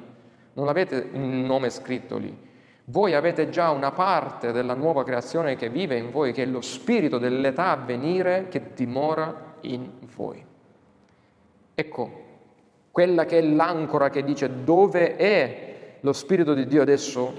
non 0.55 0.67
avete 0.67 1.11
un 1.13 1.43
nome 1.43 1.71
scritto 1.71 2.17
lì. 2.17 2.51
Voi 2.85 3.15
avete 3.15 3.49
già 3.49 3.71
una 3.71 3.93
parte 3.93 4.51
della 4.53 4.75
nuova 4.75 5.05
creazione 5.05 5.57
che 5.57 5.69
vive 5.69 5.97
in 5.97 6.11
voi, 6.11 6.33
che 6.33 6.43
è 6.43 6.47
lo 6.47 6.61
spirito 6.61 7.19
dell'età 7.19 7.71
a 7.71 7.77
venire 7.77 8.49
che 8.49 8.73
dimora 8.75 9.55
in 9.61 9.89
voi. 10.15 10.45
Ecco, 11.75 12.21
quella 12.91 13.25
che 13.25 13.39
è 13.39 13.43
l'ancora 13.43 14.11
che 14.11 14.23
dice 14.23 14.65
dove 14.65 15.17
è 15.17 15.71
lo 16.01 16.13
Spirito 16.13 16.53
di 16.53 16.67
Dio 16.67 16.83
adesso, 16.83 17.33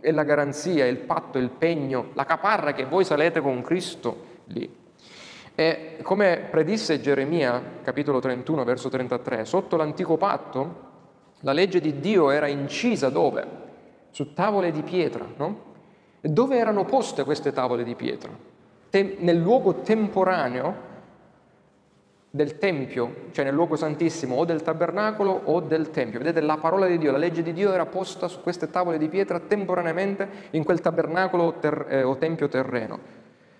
è 0.00 0.10
la 0.12 0.22
garanzia, 0.22 0.86
il 0.86 0.98
patto, 0.98 1.38
il 1.38 1.48
pegno, 1.48 2.10
la 2.12 2.24
caparra 2.24 2.72
che 2.72 2.84
voi 2.84 3.04
salete 3.04 3.40
con 3.40 3.62
Cristo 3.62 4.24
lì. 4.46 4.84
E 5.54 5.98
come 6.02 6.46
predisse 6.50 7.00
Geremia, 7.00 7.62
capitolo 7.82 8.20
31, 8.20 8.64
verso 8.64 8.88
33, 8.90 9.44
sotto 9.46 9.76
l'antico 9.76 10.16
patto 10.16 10.84
la 11.40 11.52
legge 11.52 11.80
di 11.80 11.98
Dio 11.98 12.30
era 12.30 12.46
incisa 12.46 13.08
dove? 13.08 13.65
Su 14.16 14.32
tavole 14.32 14.70
di 14.72 14.80
pietra, 14.80 15.26
no? 15.36 15.58
E 16.22 16.30
dove 16.30 16.56
erano 16.56 16.86
poste 16.86 17.22
queste 17.22 17.52
tavole 17.52 17.84
di 17.84 17.94
pietra? 17.94 18.30
Tem- 18.88 19.16
nel 19.18 19.36
luogo 19.36 19.80
temporaneo 19.80 20.74
del 22.30 22.56
Tempio, 22.56 23.26
cioè 23.32 23.44
nel 23.44 23.52
luogo 23.52 23.76
santissimo 23.76 24.36
o 24.36 24.46
del 24.46 24.62
tabernacolo 24.62 25.38
o 25.44 25.60
del 25.60 25.90
Tempio. 25.90 26.18
Vedete, 26.18 26.40
la 26.40 26.56
parola 26.56 26.86
di 26.86 26.96
Dio, 26.96 27.12
la 27.12 27.18
legge 27.18 27.42
di 27.42 27.52
Dio 27.52 27.70
era 27.74 27.84
posta 27.84 28.26
su 28.26 28.40
queste 28.40 28.70
tavole 28.70 28.96
di 28.96 29.08
pietra 29.08 29.38
temporaneamente 29.38 30.26
in 30.52 30.64
quel 30.64 30.80
tabernacolo 30.80 31.56
ter- 31.60 31.84
eh, 31.90 32.02
o 32.02 32.16
Tempio 32.16 32.48
terreno. 32.48 32.98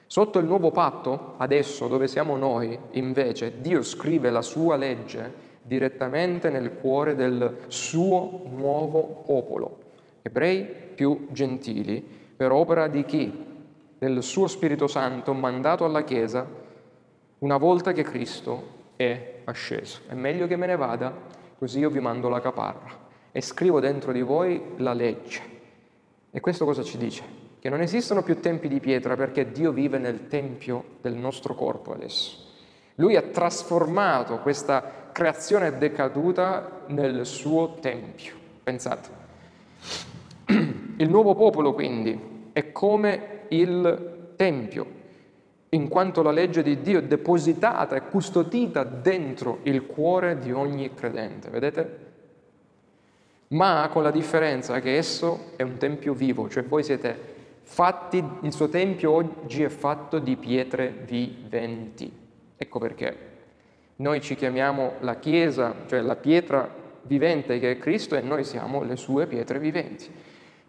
Sotto 0.07 0.39
il 0.39 0.47
nuovo 0.47 0.71
patto, 0.71 1.35
adesso 1.37 1.87
dove 1.87 2.09
siamo 2.09 2.35
noi, 2.39 2.79
invece, 2.93 3.61
Dio 3.61 3.83
scrive 3.83 4.31
la 4.31 4.41
sua 4.41 4.77
legge 4.77 5.35
direttamente 5.61 6.49
nel 6.49 6.79
cuore 6.79 7.15
del 7.15 7.59
suo 7.67 8.45
nuovo 8.49 9.23
popolo, 9.27 9.85
ebrei 10.27 10.65
più 10.65 11.29
gentili, 11.31 12.05
per 12.37 12.53
opera 12.53 12.89
di 12.89 13.05
chi? 13.05 13.45
Del 13.99 14.23
suo 14.23 14.47
Spirito 14.47 14.87
Santo 14.87 15.33
mandato 15.33 15.85
alla 15.85 16.05
Chiesa 16.05 16.47
una 17.39 17.57
volta 17.57 17.93
che 17.93 18.03
Cristo 18.03 18.75
è 18.97 19.41
asceso. 19.45 20.01
È 20.09 20.15
meglio 20.15 20.47
che 20.47 20.57
me 20.57 20.67
ne 20.67 20.77
vada, 20.77 21.15
così 21.59 21.79
io 21.79 21.91
vi 21.91 22.01
mando 22.01 22.29
la 22.29 22.41
caparra 22.41 23.05
e 23.31 23.41
scrivo 23.41 23.81
dentro 23.81 24.13
di 24.13 24.23
voi 24.23 24.61
la 24.79 24.93
legge. 24.93 25.43
E 26.31 26.41
questo 26.41 26.65
cosa 26.65 26.83
ci 26.83 26.99
dice? 26.99 27.23
Che 27.59 27.69
non 27.69 27.81
esistono 27.81 28.23
più 28.23 28.41
tempi 28.41 28.69
di 28.69 28.81
pietra 28.81 29.15
perché 29.17 29.53
Dio 29.53 29.73
vive 29.73 29.99
nel 29.99 30.29
tempio 30.29 30.97
del 31.01 31.15
nostro 31.15 31.55
corpo 31.55 31.93
adesso. 31.93 32.45
Lui 32.97 33.17
ha 33.17 33.23
trasformato 33.23 34.39
questa 34.39 35.11
creazione 35.13 35.79
decaduta 35.79 36.83
nel 36.89 37.25
suo 37.27 37.75
tempio. 37.81 38.35
Pensate. 38.63 39.25
Il 40.99 41.11
nuovo 41.11 41.35
popolo 41.35 41.75
quindi 41.75 42.19
è 42.53 42.73
come 42.73 43.45
il 43.49 44.33
tempio 44.37 44.87
in 45.71 45.89
quanto 45.89 46.23
la 46.23 46.31
legge 46.31 46.63
di 46.63 46.81
Dio 46.81 47.01
è 47.01 47.03
depositata 47.03 47.97
e 47.97 48.09
custodita 48.09 48.83
dentro 48.85 49.59
il 49.65 49.85
cuore 49.85 50.39
di 50.39 50.53
ogni 50.53 50.95
credente, 50.95 51.51
vedete? 51.51 52.05
Ma 53.49 53.89
con 53.93 54.03
la 54.03 54.11
differenza 54.11 54.81
che 54.81 54.97
esso 54.97 55.53
è 55.57 55.63
un 55.63 55.77
tempio 55.77 56.15
vivo, 56.15 56.49
cioè 56.49 56.65
voi 56.65 56.83
siete 56.83 57.35
fatti, 57.63 58.25
il 58.43 58.53
suo 58.53 58.69
tempio 58.69 59.13
oggi 59.13 59.63
è 59.63 59.69
fatto 59.69 60.19
di 60.19 60.37
pietre 60.37 60.89
viventi. 61.05 62.11
Ecco 62.57 62.79
perché 62.79 63.17
noi 63.97 64.21
ci 64.21 64.35
chiamiamo 64.35 64.95
la 65.01 65.17
Chiesa, 65.17 65.75
cioè 65.87 66.01
la 66.01 66.17
pietra 66.17 66.69
vivente 67.03 67.59
che 67.59 67.73
è 67.73 67.79
Cristo 67.79 68.17
e 68.17 68.21
noi 68.21 68.45
siamo 68.45 68.83
le 68.83 68.97
sue 68.97 69.27
pietre 69.27 69.59
viventi, 69.59 70.11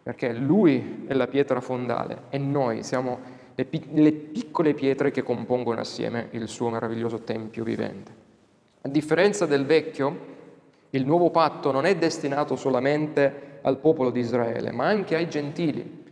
perché 0.08 0.32
Lui 0.32 1.04
è 1.06 1.14
la 1.14 1.28
pietra 1.28 1.60
fondale 1.60 2.28
e 2.30 2.38
noi 2.38 2.82
siamo 2.82 3.20
le, 3.56 3.68
le 3.92 4.14
piccole 4.14 4.74
pietre 4.74 5.12
che 5.12 5.22
compongono 5.22 5.82
assieme 5.82 6.30
il 6.32 6.48
suo 6.48 6.70
meraviglioso 6.70 7.24
tempio 7.24 7.66
vivente. 7.66 8.12
A 8.84 8.88
differenza 8.88 9.46
del 9.46 9.66
vecchio, 9.66 10.18
il 10.92 11.06
nuovo 11.06 11.30
patto 11.30 11.74
non 11.74 11.86
è 11.86 11.98
destinato 11.98 12.56
solamente 12.56 13.60
al 13.64 13.80
popolo 13.80 14.10
di 14.10 14.22
Israele, 14.22 14.72
ma 14.72 14.86
anche 14.86 15.18
ai 15.18 15.28
gentili. 15.28 16.06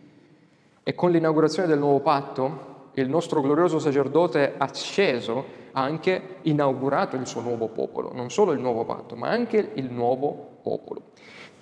E 0.83 0.93
con 0.93 1.11
l'inaugurazione 1.11 1.69
del 1.69 1.79
nuovo 1.79 2.01
patto, 2.01 2.89
il 2.95 3.07
nostro 3.07 3.39
glorioso 3.39 3.79
sacerdote 3.79 4.55
asceso 4.57 5.45
ha 5.71 5.81
anche 5.81 6.39
inaugurato 6.41 7.15
il 7.15 7.25
suo 7.25 7.39
nuovo 7.39 7.69
popolo, 7.69 8.11
non 8.13 8.29
solo 8.29 8.51
il 8.51 8.59
nuovo 8.59 8.83
patto, 8.83 9.15
ma 9.15 9.29
anche 9.29 9.71
il 9.75 9.89
nuovo 9.89 10.57
popolo. 10.61 11.13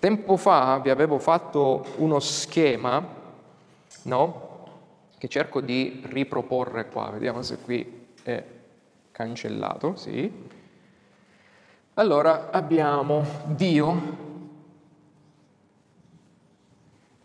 Tempo 0.03 0.35
fa 0.35 0.79
vi 0.79 0.89
avevo 0.89 1.17
fatto 1.17 1.85
uno 1.95 2.19
schema, 2.19 3.01
no? 4.01 4.65
che 5.17 5.29
cerco 5.29 5.61
di 5.61 6.01
riproporre 6.07 6.89
qua, 6.89 7.09
vediamo 7.09 7.41
se 7.41 7.59
qui 7.59 8.07
è 8.21 8.43
cancellato, 9.13 9.95
sì. 9.95 10.29
Allora 11.93 12.49
abbiamo 12.51 13.25
Dio, 13.45 14.17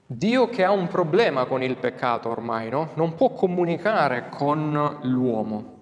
Dio 0.06 0.48
che 0.48 0.62
ha 0.62 0.70
un 0.70 0.86
problema 0.86 1.46
con 1.46 1.64
il 1.64 1.76
peccato 1.78 2.28
ormai, 2.28 2.68
no? 2.68 2.90
Non 2.94 3.16
può 3.16 3.32
comunicare 3.32 4.28
con 4.28 4.98
l'uomo. 5.02 5.78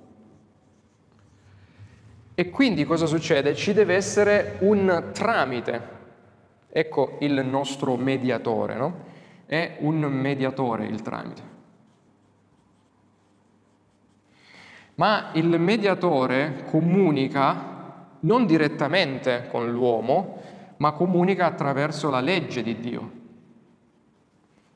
E 2.35 2.48
quindi 2.48 2.87
cosa 2.87 3.04
succede? 3.04 3.54
Ci 3.54 3.74
deve 3.74 3.96
essere 3.96 4.56
un 4.61 5.11
tramite. 5.12 5.95
Ecco 6.76 7.16
il 7.20 7.44
nostro 7.46 7.96
mediatore, 7.96 8.74
no? 8.74 8.94
È 9.46 9.76
un 9.80 10.00
mediatore 10.00 10.84
il 10.86 11.02
tramite. 11.02 11.54
ma 14.96 15.30
il 15.32 15.58
mediatore 15.58 16.64
comunica 16.70 17.74
non 18.20 18.46
direttamente 18.46 19.48
con 19.50 19.70
l'uomo, 19.70 20.40
ma 20.78 20.92
comunica 20.92 21.46
attraverso 21.46 22.10
la 22.10 22.20
legge 22.20 22.62
di 22.62 22.78
Dio. 22.80 23.10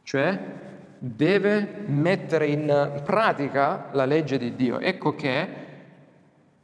Cioè 0.03 0.39
deve 0.99 1.85
mettere 1.87 2.47
in 2.47 3.01
pratica 3.05 3.89
la 3.93 4.05
legge 4.05 4.39
di 4.39 4.55
Dio. 4.55 4.79
Ecco 4.79 5.15
che 5.15 5.69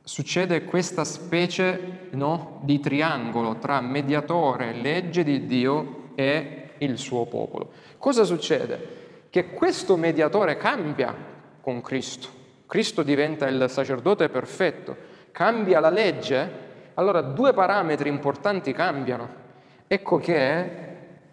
succede 0.06 0.62
questa 0.62 1.02
specie 1.02 2.10
no, 2.10 2.60
di 2.62 2.78
triangolo 2.78 3.56
tra 3.56 3.80
mediatore, 3.80 4.72
legge 4.72 5.24
di 5.24 5.46
Dio 5.46 6.10
e 6.14 6.70
il 6.78 6.96
suo 6.96 7.26
popolo. 7.26 7.70
Cosa 7.98 8.22
succede? 8.22 9.24
Che 9.28 9.50
questo 9.50 9.96
mediatore 9.96 10.56
cambia 10.56 11.12
con 11.60 11.80
Cristo. 11.80 12.28
Cristo 12.66 13.02
diventa 13.02 13.48
il 13.48 13.66
sacerdote 13.68 14.28
perfetto, 14.28 14.96
cambia 15.32 15.80
la 15.80 15.90
legge, 15.90 16.50
allora 16.94 17.20
due 17.20 17.52
parametri 17.52 18.08
importanti 18.08 18.72
cambiano. 18.72 19.28
Ecco 19.88 20.18
che 20.18 20.70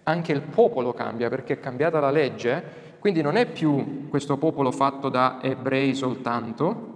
anche 0.01 0.31
il 0.31 0.41
popolo 0.41 0.93
cambia 0.93 1.29
perché 1.29 1.53
è 1.53 1.59
cambiata 1.59 1.99
la 1.99 2.09
legge, 2.09 2.81
quindi 2.97 3.21
non 3.21 3.35
è 3.35 3.45
più 3.45 4.09
questo 4.09 4.37
popolo 4.37 4.71
fatto 4.71 5.09
da 5.09 5.37
ebrei 5.43 5.93
soltanto, 5.93 6.92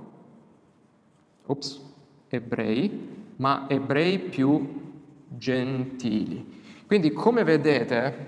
ops, 1.48 1.82
ebrei, 2.30 3.16
ma 3.38 3.66
ebrei 3.68 4.20
più 4.20 4.86
gentili. 5.28 6.62
Quindi 6.86 7.12
come 7.12 7.44
vedete, 7.44 8.26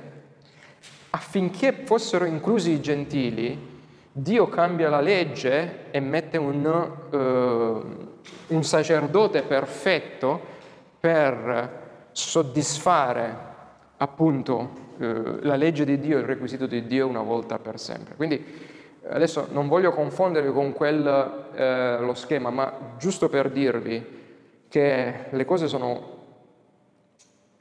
affinché 1.11 1.71
fossero 1.71 2.25
inclusi 2.25 2.71
i 2.71 2.81
gentili, 2.81 3.67
Dio 4.11 4.49
cambia 4.49 4.89
la 4.89 4.99
legge 4.99 5.91
e 5.91 5.99
mette 5.99 6.37
un, 6.37 6.65
uh, 6.65 8.53
un 8.53 8.63
sacerdote 8.63 9.43
perfetto 9.43 10.57
per 10.99 12.07
soddisfare 12.11 13.47
appunto 13.97 14.71
uh, 14.97 15.39
la 15.41 15.55
legge 15.55 15.85
di 15.85 15.99
Dio, 15.99 16.17
il 16.17 16.25
requisito 16.25 16.65
di 16.65 16.85
Dio 16.85 17.07
una 17.07 17.21
volta 17.21 17.59
per 17.59 17.79
sempre. 17.79 18.15
Quindi 18.15 18.43
adesso 19.09 19.47
non 19.51 19.67
voglio 19.67 19.91
confondervi 19.91 20.51
con 20.51 20.73
quel, 20.73 20.99
uh, 20.99 22.03
lo 22.03 22.13
schema, 22.13 22.49
ma 22.49 22.95
giusto 22.97 23.29
per 23.29 23.49
dirvi 23.49 24.17
che 24.67 25.13
le 25.29 25.45
cose 25.45 25.67
sono 25.67 26.17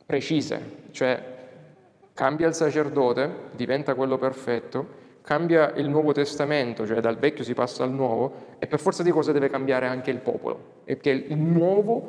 precise, 0.04 0.76
cioè 0.90 1.36
cambia 2.14 2.48
il 2.48 2.54
sacerdote, 2.54 3.50
diventa 3.52 3.94
quello 3.94 4.18
perfetto, 4.18 5.06
cambia 5.22 5.72
il 5.74 5.88
Nuovo 5.88 6.12
Testamento, 6.12 6.86
cioè 6.86 7.00
dal 7.00 7.18
vecchio 7.18 7.44
si 7.44 7.54
passa 7.54 7.84
al 7.84 7.92
nuovo, 7.92 8.56
e 8.58 8.66
per 8.66 8.80
forza 8.80 9.02
di 9.02 9.10
cose 9.10 9.32
deve 9.32 9.48
cambiare 9.48 9.86
anche 9.86 10.10
il 10.10 10.18
popolo, 10.18 10.80
e 10.84 10.96
che 10.96 11.10
il 11.10 11.36
nuovo 11.36 12.08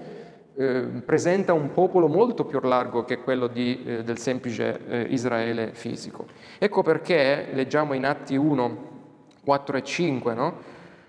eh, 0.56 0.82
presenta 1.06 1.54
un 1.54 1.72
popolo 1.72 2.08
molto 2.08 2.44
più 2.46 2.60
largo 2.62 3.06
che 3.06 3.20
quello 3.20 3.48
di, 3.48 3.84
eh, 3.86 4.04
del 4.04 4.18
semplice 4.18 4.80
eh, 4.88 5.02
Israele 5.10 5.72
fisico. 5.74 6.26
Ecco 6.58 6.82
perché 6.82 7.48
leggiamo 7.52 7.94
in 7.94 8.06
Atti 8.06 8.36
1, 8.36 8.99
4 9.50 9.78
e 9.78 9.84
5, 9.84 10.34
no? 10.36 10.54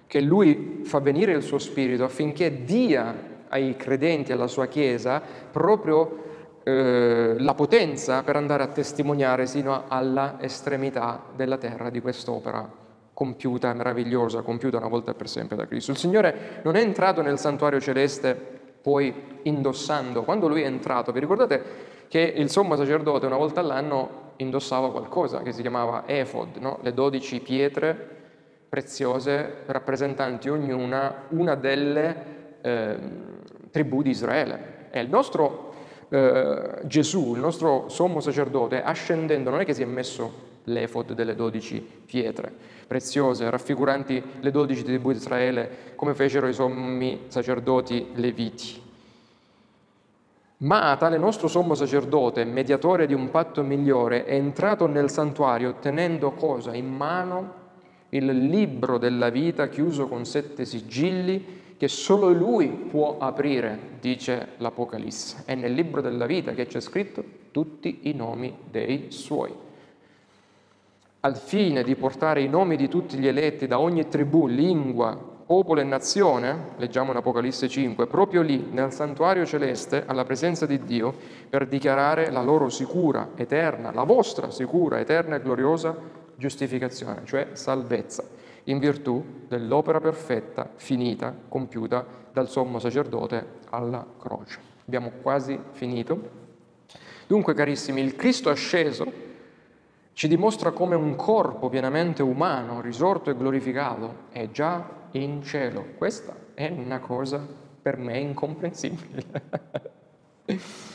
che 0.06 0.22
lui 0.22 0.80
fa 0.84 0.98
venire 0.98 1.32
il 1.32 1.42
suo 1.42 1.58
spirito 1.58 2.04
affinché 2.04 2.64
dia 2.64 3.14
ai 3.48 3.76
credenti, 3.76 4.32
alla 4.32 4.46
sua 4.46 4.66
Chiesa, 4.66 5.20
proprio 5.50 6.60
eh, 6.62 7.34
la 7.36 7.52
potenza 7.52 8.22
per 8.22 8.36
andare 8.36 8.62
a 8.62 8.68
testimoniare 8.68 9.44
sino 9.44 9.84
alla 9.88 10.38
estremità 10.40 11.22
della 11.36 11.58
terra 11.58 11.90
di 11.90 12.00
quest'opera 12.00 12.66
compiuta, 13.12 13.74
meravigliosa, 13.74 14.40
compiuta 14.40 14.78
una 14.78 14.88
volta 14.88 15.12
per 15.12 15.28
sempre 15.28 15.56
da 15.56 15.66
Cristo. 15.66 15.90
Il 15.90 15.98
Signore 15.98 16.62
non 16.64 16.76
è 16.76 16.80
entrato 16.80 17.20
nel 17.20 17.38
santuario 17.38 17.78
celeste 17.78 18.34
poi 18.80 19.12
indossando. 19.42 20.22
Quando 20.22 20.48
lui 20.48 20.62
è 20.62 20.66
entrato, 20.66 21.12
vi 21.12 21.20
ricordate 21.20 21.62
che 22.08 22.20
il 22.20 22.48
sommo 22.48 22.74
sacerdote 22.74 23.26
una 23.26 23.36
volta 23.36 23.60
all'anno 23.60 24.28
indossava 24.36 24.90
qualcosa 24.90 25.42
che 25.42 25.52
si 25.52 25.60
chiamava 25.60 26.04
ephod, 26.06 26.56
no? 26.56 26.78
le 26.80 26.94
dodici 26.94 27.40
pietre 27.40 28.19
preziose 28.70 29.64
rappresentanti 29.66 30.48
ognuna 30.48 31.24
una 31.30 31.56
delle 31.56 32.24
eh, 32.62 32.98
tribù 33.70 34.00
di 34.00 34.10
Israele. 34.10 34.88
E 34.90 35.00
il 35.00 35.08
nostro 35.08 35.74
eh, 36.08 36.80
Gesù, 36.84 37.34
il 37.34 37.40
nostro 37.40 37.88
sommo 37.88 38.20
sacerdote, 38.20 38.82
ascendendo, 38.82 39.50
non 39.50 39.60
è 39.60 39.64
che 39.64 39.74
si 39.74 39.82
è 39.82 39.86
messo 39.86 40.48
l'efod 40.64 41.14
delle 41.14 41.34
dodici 41.34 41.80
pietre 41.80 42.78
preziose, 42.90 43.48
raffiguranti 43.48 44.20
le 44.40 44.50
dodici 44.50 44.82
tribù 44.82 45.12
di 45.12 45.18
Israele, 45.18 45.92
come 45.94 46.12
fecero 46.12 46.48
i 46.48 46.52
sommi 46.52 47.26
sacerdoti 47.28 48.08
leviti. 48.14 48.82
Ma 50.58 50.96
tale 50.98 51.16
nostro 51.16 51.46
sommo 51.46 51.74
sacerdote, 51.74 52.44
mediatore 52.44 53.06
di 53.06 53.14
un 53.14 53.30
patto 53.30 53.62
migliore, 53.62 54.24
è 54.24 54.34
entrato 54.34 54.86
nel 54.86 55.08
santuario 55.08 55.74
tenendo 55.74 56.32
cosa? 56.32 56.74
In 56.74 56.88
mano 56.88 57.54
il 58.10 58.26
libro 58.26 58.98
della 58.98 59.30
vita 59.30 59.68
chiuso 59.68 60.08
con 60.08 60.24
sette 60.24 60.64
sigilli 60.64 61.58
che 61.76 61.88
solo 61.88 62.30
lui 62.30 62.68
può 62.68 63.16
aprire, 63.18 63.78
dice 64.00 64.48
l'Apocalisse. 64.58 65.44
È 65.46 65.54
nel 65.54 65.72
libro 65.72 66.00
della 66.00 66.26
vita 66.26 66.52
che 66.52 66.66
c'è 66.66 66.80
scritto 66.80 67.24
tutti 67.52 68.00
i 68.02 68.12
nomi 68.12 68.54
dei 68.70 69.06
suoi. 69.08 69.50
Al 71.20 71.36
fine 71.36 71.82
di 71.82 71.94
portare 71.96 72.42
i 72.42 72.48
nomi 72.48 72.76
di 72.76 72.88
tutti 72.88 73.16
gli 73.16 73.26
eletti 73.26 73.66
da 73.66 73.78
ogni 73.78 74.08
tribù, 74.08 74.46
lingua, 74.46 75.16
popolo 75.46 75.80
e 75.80 75.84
nazione, 75.84 76.72
leggiamo 76.76 77.12
in 77.12 77.16
Apocalisse 77.16 77.66
5, 77.66 78.06
proprio 78.06 78.42
lì, 78.42 78.68
nel 78.70 78.92
santuario 78.92 79.46
celeste, 79.46 80.04
alla 80.06 80.24
presenza 80.24 80.66
di 80.66 80.84
Dio, 80.84 81.14
per 81.48 81.66
dichiarare 81.66 82.30
la 82.30 82.42
loro 82.42 82.68
sicura, 82.68 83.30
eterna, 83.34 83.90
la 83.90 84.04
vostra 84.04 84.50
sicura, 84.50 85.00
eterna 85.00 85.36
e 85.36 85.40
gloriosa 85.40 85.96
giustificazione, 86.40 87.20
cioè 87.24 87.50
salvezza 87.52 88.24
in 88.64 88.78
virtù 88.78 89.44
dell'opera 89.46 90.00
perfetta, 90.00 90.70
finita, 90.76 91.34
compiuta 91.48 92.04
dal 92.32 92.48
sommo 92.48 92.78
sacerdote 92.78 93.58
alla 93.70 94.06
croce. 94.18 94.58
Abbiamo 94.86 95.12
quasi 95.22 95.58
finito. 95.72 96.38
Dunque, 97.26 97.54
carissimi, 97.54 98.00
il 98.00 98.16
Cristo 98.16 98.50
asceso 98.50 99.28
ci 100.12 100.28
dimostra 100.28 100.72
come 100.72 100.94
un 100.96 101.14
corpo 101.16 101.68
pienamente 101.68 102.22
umano, 102.22 102.80
risorto 102.80 103.30
e 103.30 103.36
glorificato, 103.36 104.26
è 104.30 104.50
già 104.50 104.86
in 105.12 105.42
cielo. 105.42 105.84
Questa 105.96 106.34
è 106.54 106.68
una 106.68 106.98
cosa 106.98 107.46
per 107.80 107.96
me 107.96 108.18
incomprensibile. 108.18 109.24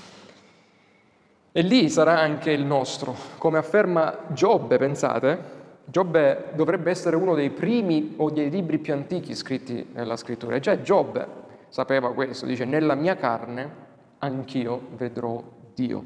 e 1.58 1.62
lì 1.62 1.90
sarà 1.90 2.20
anche 2.20 2.52
il 2.52 2.66
nostro. 2.66 3.16
Come 3.38 3.58
afferma 3.58 4.26
Giobbe, 4.34 4.78
pensate, 4.78 5.40
Giobbe 5.86 6.48
dovrebbe 6.54 6.90
essere 6.90 7.16
uno 7.16 7.34
dei 7.34 7.50
primi 7.50 8.16
o 8.18 8.30
dei 8.30 8.50
libri 8.50 8.78
più 8.78 8.92
antichi 8.92 9.34
scritti 9.34 9.88
nella 9.94 10.18
scrittura. 10.18 10.58
E 10.58 10.60
già 10.60 10.82
Giobbe 10.82 11.26
sapeva 11.70 12.14
questo, 12.14 12.46
dice 12.46 12.66
nella 12.66 12.94
mia 12.94 13.16
carne 13.16 13.74
anch'io 14.18 14.82
vedrò 14.98 15.42
Dio. 15.74 16.04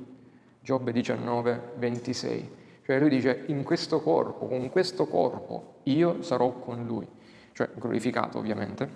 Giobbe 0.62 0.92
19, 0.92 1.72
26. 1.78 2.50
Cioè 2.86 3.00
lui 3.00 3.10
dice 3.10 3.46
in 3.48 3.64
questo 3.64 4.02
corpo, 4.02 4.46
con 4.46 4.70
questo 4.70 5.08
corpo 5.08 5.78
io 5.86 6.22
sarò 6.22 6.60
con 6.60 6.86
lui, 6.86 7.08
cioè 7.54 7.70
glorificato 7.74 8.38
ovviamente. 8.38 8.88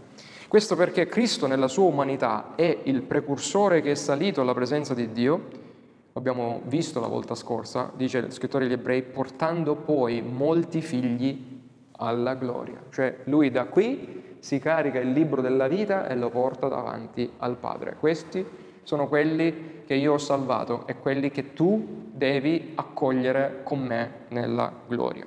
Questo 0.48 0.76
perché 0.76 1.08
Cristo 1.08 1.48
nella 1.48 1.68
sua 1.68 1.86
umanità 1.86 2.54
è 2.54 2.82
il 2.84 3.02
precursore 3.02 3.82
che 3.82 3.90
è 3.90 3.96
salito 3.96 4.42
alla 4.42 4.54
presenza 4.54 4.94
di 4.94 5.12
Dio 5.12 5.72
abbiamo 6.14 6.62
visto 6.66 7.00
la 7.00 7.08
volta 7.08 7.36
scorsa, 7.36 7.92
dice 7.96 8.20
il 8.20 8.32
scrittore 8.32 8.66
degli 8.66 8.74
ebrei, 8.74 9.02
portando 9.02 9.76
poi 9.76 10.22
molti 10.22 10.82
figli 10.82 11.62
alla 11.98 12.36
gloria. 12.36 12.84
Cioè 12.90 13.20
lui 13.26 13.52
da 13.52 13.66
qui 13.66 14.36
si 14.40 14.60
carica 14.60 15.00
il 15.00 15.12
libro 15.12 15.42
della 15.42 15.68
vita 15.68 16.08
e 16.08 16.16
lo 16.16 16.30
porta 16.30 16.68
davanti 16.68 17.32
al 17.38 17.56
Padre. 17.58 17.96
Questi 18.00 18.46
sono 18.84 19.08
quelli 19.08 19.84
che 19.86 19.94
io 19.96 20.14
ho 20.14 20.18
salvato 20.18 20.86
e 20.86 20.98
quelli 20.98 21.32
che 21.32 21.54
tu 21.54 22.10
devi 22.12 22.74
accogliere 22.76 23.62
con 23.64 23.80
me 23.80 24.12
nella 24.30 24.72
gloria. 24.88 25.26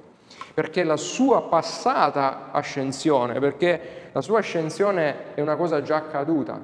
Perché 0.52 0.84
la 0.84 0.96
sua 0.96 1.42
passata 1.42 2.50
ascensione, 2.50 3.38
perché 3.38 4.10
la 4.12 4.20
sua 4.20 4.38
ascensione 4.38 5.34
è 5.34 5.40
una 5.40 5.56
cosa 5.56 5.82
già 5.82 5.96
accaduta, 5.96 6.60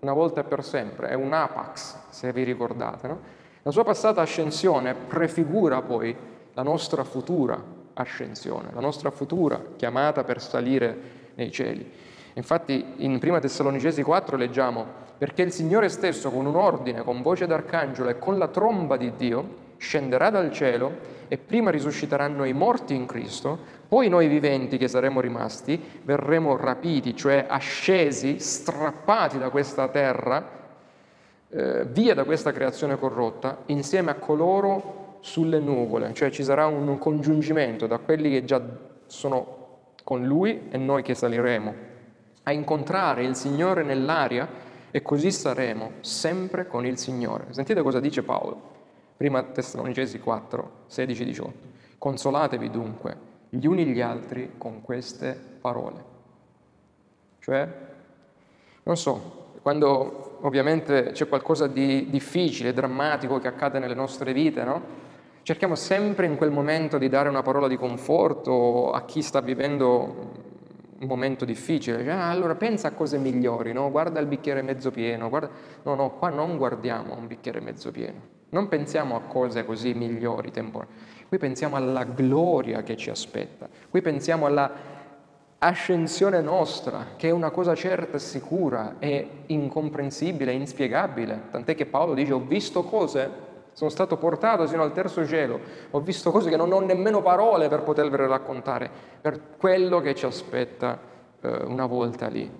una 0.00 0.12
volta 0.12 0.40
e 0.40 0.44
per 0.44 0.64
sempre, 0.64 1.08
è 1.08 1.14
un 1.14 1.32
apax, 1.32 2.08
se 2.08 2.32
vi 2.32 2.42
ricordate, 2.44 3.08
no? 3.08 3.20
La 3.62 3.70
sua 3.70 3.84
passata 3.84 4.22
ascensione 4.22 4.94
prefigura 4.94 5.82
poi 5.82 6.16
la 6.54 6.62
nostra 6.62 7.04
futura 7.04 7.62
ascensione, 7.92 8.70
la 8.72 8.80
nostra 8.80 9.10
futura 9.10 9.60
chiamata 9.76 10.24
per 10.24 10.40
salire 10.40 10.96
nei 11.34 11.50
cieli. 11.50 11.90
Infatti 12.34 12.94
in 12.98 13.18
1 13.22 13.38
Tessalonicesi 13.38 14.02
4 14.02 14.38
leggiamo, 14.38 14.86
perché 15.18 15.42
il 15.42 15.52
Signore 15.52 15.90
stesso 15.90 16.30
con 16.30 16.46
un 16.46 16.56
ordine, 16.56 17.02
con 17.02 17.20
voce 17.20 17.46
d'arcangelo 17.46 18.08
e 18.08 18.18
con 18.18 18.38
la 18.38 18.48
tromba 18.48 18.96
di 18.96 19.12
Dio 19.16 19.68
scenderà 19.76 20.30
dal 20.30 20.50
cielo 20.52 21.18
e 21.28 21.36
prima 21.36 21.70
risusciteranno 21.70 22.44
i 22.44 22.54
morti 22.54 22.94
in 22.94 23.04
Cristo, 23.04 23.58
poi 23.86 24.08
noi 24.08 24.28
viventi 24.28 24.78
che 24.78 24.88
saremo 24.88 25.20
rimasti 25.20 26.00
verremo 26.02 26.56
rapiti, 26.56 27.14
cioè 27.14 27.44
ascesi, 27.46 28.38
strappati 28.38 29.36
da 29.36 29.50
questa 29.50 29.88
terra 29.88 30.59
eh, 31.50 31.84
via 31.86 32.14
da 32.14 32.24
questa 32.24 32.52
creazione 32.52 32.96
corrotta 32.96 33.62
insieme 33.66 34.10
a 34.10 34.14
coloro 34.14 35.18
sulle 35.20 35.58
nuvole, 35.58 36.14
cioè 36.14 36.30
ci 36.30 36.44
sarà 36.44 36.66
un 36.66 36.96
congiungimento 36.98 37.86
da 37.86 37.98
quelli 37.98 38.30
che 38.30 38.44
già 38.44 38.62
sono 39.06 39.58
con 40.04 40.24
lui 40.24 40.68
e 40.70 40.78
noi 40.78 41.02
che 41.02 41.14
saliremo, 41.14 41.74
a 42.44 42.52
incontrare 42.52 43.24
il 43.24 43.36
Signore 43.36 43.82
nell'aria 43.82 44.48
e 44.90 45.02
così 45.02 45.30
saremo 45.30 45.92
sempre 46.00 46.66
con 46.66 46.86
il 46.86 46.98
Signore. 46.98 47.46
Sentite 47.50 47.82
cosa 47.82 48.00
dice 48.00 48.22
Paolo, 48.22 48.60
prima 49.16 49.42
Tessalonicesi 49.42 50.18
4, 50.18 50.70
16, 50.86 51.24
18. 51.24 51.52
Consolatevi 51.98 52.70
dunque 52.70 53.28
gli 53.50 53.66
uni 53.66 53.84
gli 53.86 54.00
altri 54.00 54.52
con 54.56 54.80
queste 54.80 55.38
parole. 55.60 56.04
Cioè, 57.40 57.68
non 58.84 58.96
so, 58.96 59.52
quando 59.62 60.29
ovviamente 60.40 61.10
c'è 61.12 61.28
qualcosa 61.28 61.66
di 61.66 62.08
difficile, 62.10 62.72
drammatico 62.72 63.38
che 63.38 63.48
accade 63.48 63.78
nelle 63.78 63.94
nostre 63.94 64.32
vite, 64.32 64.64
no? 64.64 65.08
Cerchiamo 65.42 65.74
sempre 65.74 66.26
in 66.26 66.36
quel 66.36 66.50
momento 66.50 66.98
di 66.98 67.08
dare 67.08 67.28
una 67.28 67.42
parola 67.42 67.66
di 67.66 67.76
conforto 67.76 68.92
a 68.92 69.04
chi 69.04 69.22
sta 69.22 69.40
vivendo 69.40 70.48
un 71.00 71.06
momento 71.08 71.44
difficile. 71.44 72.04
Cioè, 72.04 72.12
ah, 72.12 72.30
allora 72.30 72.54
pensa 72.54 72.88
a 72.88 72.90
cose 72.92 73.18
migliori, 73.18 73.72
no? 73.72 73.90
Guarda 73.90 74.20
il 74.20 74.26
bicchiere 74.26 74.62
mezzo 74.62 74.90
pieno. 74.90 75.28
Guarda... 75.28 75.50
No, 75.82 75.94
no, 75.94 76.10
qua 76.10 76.28
non 76.28 76.56
guardiamo 76.56 77.16
un 77.16 77.26
bicchiere 77.26 77.60
mezzo 77.60 77.90
pieno. 77.90 78.38
Non 78.50 78.68
pensiamo 78.68 79.16
a 79.16 79.20
cose 79.20 79.64
così 79.64 79.94
migliori, 79.94 80.50
temporanee. 80.50 81.18
Qui 81.28 81.38
pensiamo 81.38 81.76
alla 81.76 82.04
gloria 82.04 82.82
che 82.82 82.96
ci 82.96 83.08
aspetta. 83.08 83.68
Qui 83.88 84.02
pensiamo 84.02 84.46
alla 84.46 84.89
ascensione 85.62 86.40
nostra, 86.40 87.08
che 87.16 87.28
è 87.28 87.30
una 87.30 87.50
cosa 87.50 87.74
certa 87.74 88.16
e 88.16 88.20
sicura, 88.20 88.96
è 88.98 89.26
incomprensibile, 89.46 90.52
inspiegabile, 90.52 91.48
tant'è 91.50 91.74
che 91.74 91.84
Paolo 91.84 92.14
dice 92.14 92.32
ho 92.32 92.40
visto 92.40 92.82
cose, 92.82 93.48
sono 93.72 93.90
stato 93.90 94.16
portato 94.16 94.66
sino 94.66 94.82
al 94.82 94.92
terzo 94.92 95.26
cielo, 95.26 95.60
ho 95.90 96.00
visto 96.00 96.30
cose 96.30 96.48
che 96.48 96.56
non 96.56 96.72
ho 96.72 96.80
nemmeno 96.80 97.20
parole 97.20 97.68
per 97.68 97.82
potervele 97.82 98.26
raccontare, 98.26 98.90
per 99.20 99.56
quello 99.58 100.00
che 100.00 100.14
ci 100.14 100.24
aspetta 100.24 100.98
eh, 101.42 101.64
una 101.64 101.84
volta 101.84 102.28
lì. 102.28 102.50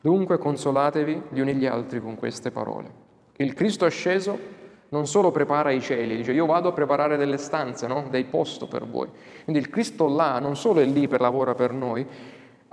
Dunque 0.00 0.36
consolatevi 0.36 1.22
gli 1.30 1.40
uni 1.40 1.54
gli 1.54 1.66
altri 1.66 2.00
con 2.00 2.16
queste 2.16 2.50
parole. 2.50 3.00
Il 3.36 3.54
Cristo 3.54 3.86
asceso 3.86 4.60
non 4.90 5.06
solo 5.06 5.30
prepara 5.30 5.70
i 5.70 5.80
cieli, 5.80 6.16
dice 6.16 6.32
io 6.32 6.44
vado 6.44 6.68
a 6.68 6.72
preparare 6.72 7.16
delle 7.16 7.38
stanze, 7.38 7.86
no? 7.86 8.08
dei 8.10 8.24
posti 8.24 8.66
per 8.66 8.86
voi. 8.86 9.08
Quindi 9.44 9.62
il 9.62 9.70
Cristo 9.70 10.06
là 10.06 10.38
non 10.38 10.54
solo 10.54 10.80
è 10.80 10.84
lì 10.84 11.08
per 11.08 11.22
lavora 11.22 11.54
per 11.54 11.72
noi, 11.72 12.06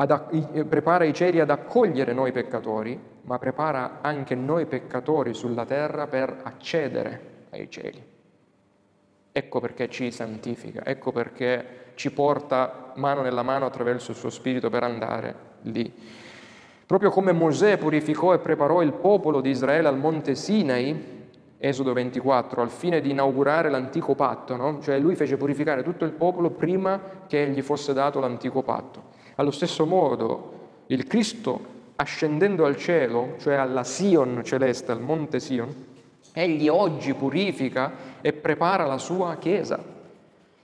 ad, 0.02 0.66
prepara 0.66 1.04
i 1.04 1.14
cieli 1.14 1.42
ad 1.42 1.50
accogliere 1.50 2.14
noi 2.14 2.32
peccatori, 2.32 2.98
ma 3.24 3.38
prepara 3.38 4.00
anche 4.02 4.34
noi 4.34 4.66
peccatori 4.66 5.34
sulla 5.34 5.66
terra 5.66 6.08
per 6.08 6.40
accedere 6.44 7.48
ai 7.50 7.70
cieli. 7.70 8.02
Ecco 9.32 9.60
perché 9.60 9.90
ci 9.90 10.10
santifica, 10.12 10.86
ecco 10.86 11.12
perché 11.12 11.92
ci 11.96 12.12
porta 12.12 12.94
mano 12.96 13.22
nella 13.22 13.44
mano 13.44 13.66
attraverso 13.66 14.12
il 14.12 14.18
suo 14.18 14.30
spirito 14.30 14.70
per 14.70 14.84
andare 14.84 15.36
lì. 15.64 15.94
Proprio 16.86 17.10
come 17.10 17.34
Mosè 17.34 17.78
purificò 17.78 18.34
e 18.34 18.40
preparò 18.40 18.82
il 18.82 18.94
popolo 18.94 19.42
di 19.42 19.50
Israele 19.50 19.90
al 19.90 19.98
monte 19.98 20.34
Sinai, 20.34 21.18
Esodo 21.58 21.92
24, 21.92 22.62
al 22.62 22.70
fine 22.70 23.02
di 23.02 23.12
inaugurare 23.12 23.70
l'antico 23.70 24.16
patto, 24.16 24.56
no? 24.56 24.80
cioè 24.82 24.98
lui 24.98 25.16
fece 25.16 25.36
purificare 25.36 25.84
tutto 25.84 26.06
il 26.06 26.12
popolo 26.12 26.52
prima 26.52 27.02
che 27.28 27.50
gli 27.50 27.62
fosse 27.62 27.92
dato 27.92 28.22
l'antico 28.22 28.64
patto. 28.64 29.18
Allo 29.40 29.52
stesso 29.52 29.86
modo, 29.86 30.84
il 30.88 31.08
Cristo 31.08 31.78
ascendendo 31.96 32.66
al 32.66 32.76
cielo, 32.76 33.36
cioè 33.40 33.54
alla 33.54 33.86
Sion 33.86 34.42
celeste, 34.44 34.92
al 34.92 35.00
monte 35.00 35.40
Sion, 35.40 35.74
egli 36.34 36.68
oggi 36.68 37.14
purifica 37.14 38.20
e 38.20 38.34
prepara 38.34 38.86
la 38.86 38.98
sua 38.98 39.38
Chiesa, 39.38 39.82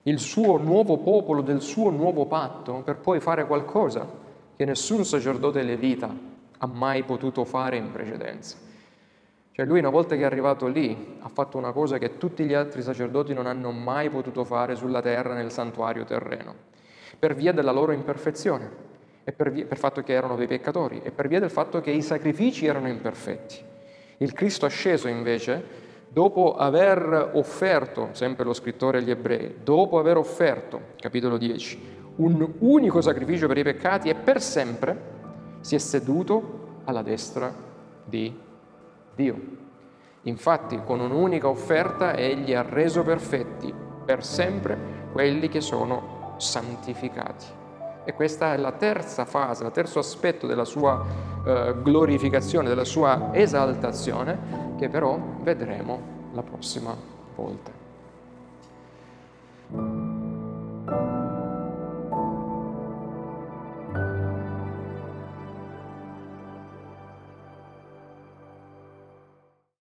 il 0.03 0.19
suo 0.19 0.57
nuovo 0.57 0.97
popolo 0.97 1.41
del 1.41 1.61
suo 1.61 1.89
nuovo 1.89 2.25
patto, 2.25 2.81
per 2.83 2.97
poi 2.97 3.21
fare 3.21 3.47
qualcosa 3.47 4.05
che 4.57 4.65
nessun 4.65 5.05
sacerdote 5.05 5.61
levita 5.61 6.13
ha 6.57 6.67
mai 6.67 7.03
potuto 7.03 7.45
fare 7.45 7.77
in 7.77 7.93
precedenza. 7.93 8.57
Cioè 9.53 9.65
lui 9.65 9.79
una 9.79 9.89
volta 9.89 10.15
che 10.15 10.23
è 10.23 10.25
arrivato 10.25 10.67
lì 10.67 11.15
ha 11.21 11.29
fatto 11.29 11.57
una 11.57 11.71
cosa 11.71 11.97
che 11.97 12.17
tutti 12.17 12.43
gli 12.43 12.53
altri 12.53 12.81
sacerdoti 12.81 13.33
non 13.33 13.47
hanno 13.47 13.71
mai 13.71 14.09
potuto 14.09 14.43
fare 14.43 14.75
sulla 14.75 15.01
terra 15.01 15.33
nel 15.33 15.49
santuario 15.49 16.03
terreno, 16.03 16.73
per 17.17 17.35
via 17.35 17.51
della 17.51 17.71
loro 17.71 17.91
imperfezione 17.91 18.83
e 19.23 19.31
per, 19.31 19.51
via, 19.51 19.65
per 19.65 19.77
fatto 19.77 20.03
che 20.03 20.13
erano 20.13 20.35
dei 20.35 20.47
peccatori 20.47 21.01
e 21.03 21.11
per 21.11 21.27
via 21.27 21.39
del 21.39 21.49
fatto 21.49 21.81
che 21.81 21.91
i 21.91 22.01
sacrifici 22.01 22.65
erano 22.65 22.87
imperfetti. 22.87 23.57
Il 24.17 24.33
Cristo 24.33 24.65
asceso 24.65 25.07
invece, 25.07 25.63
dopo 26.07 26.55
aver 26.55 27.31
offerto, 27.33 28.09
sempre 28.11 28.45
lo 28.45 28.53
scrittore 28.53 28.99
agli 28.99 29.09
ebrei, 29.09 29.57
dopo 29.63 29.99
aver 29.99 30.17
offerto, 30.17 30.93
capitolo 30.99 31.37
10, 31.37 31.93
un 32.17 32.53
unico 32.59 33.01
sacrificio 33.01 33.47
per 33.47 33.57
i 33.57 33.63
peccati 33.63 34.09
e 34.09 34.15
per 34.15 34.41
sempre 34.41 35.13
si 35.61 35.75
è 35.75 35.79
seduto 35.79 36.81
alla 36.85 37.01
destra 37.01 37.53
di 38.05 38.33
Dio. 39.15 39.63
Infatti 40.21 40.81
con 40.83 40.99
un'unica 40.99 41.47
offerta 41.47 42.15
egli 42.15 42.53
ha 42.53 42.61
reso 42.61 43.03
perfetti 43.03 43.73
per 44.05 44.23
sempre 44.23 44.77
quelli 45.11 45.49
che 45.49 45.61
sono 45.61 46.14
santificati. 46.37 47.45
E 48.03 48.13
questa 48.13 48.53
è 48.53 48.57
la 48.57 48.71
terza 48.71 49.25
fase, 49.25 49.63
il 49.63 49.71
terzo 49.71 49.99
aspetto 49.99 50.45
della 50.45 50.65
sua 50.65 51.03
eh, 51.45 51.75
glorificazione, 51.81 52.69
della 52.69 52.83
sua 52.83 53.29
esaltazione, 53.33 54.75
che 54.77 54.89
però 54.89 55.19
vedremo 55.41 55.99
la 56.33 56.43
prossima 56.43 56.95
volta. 57.35 57.83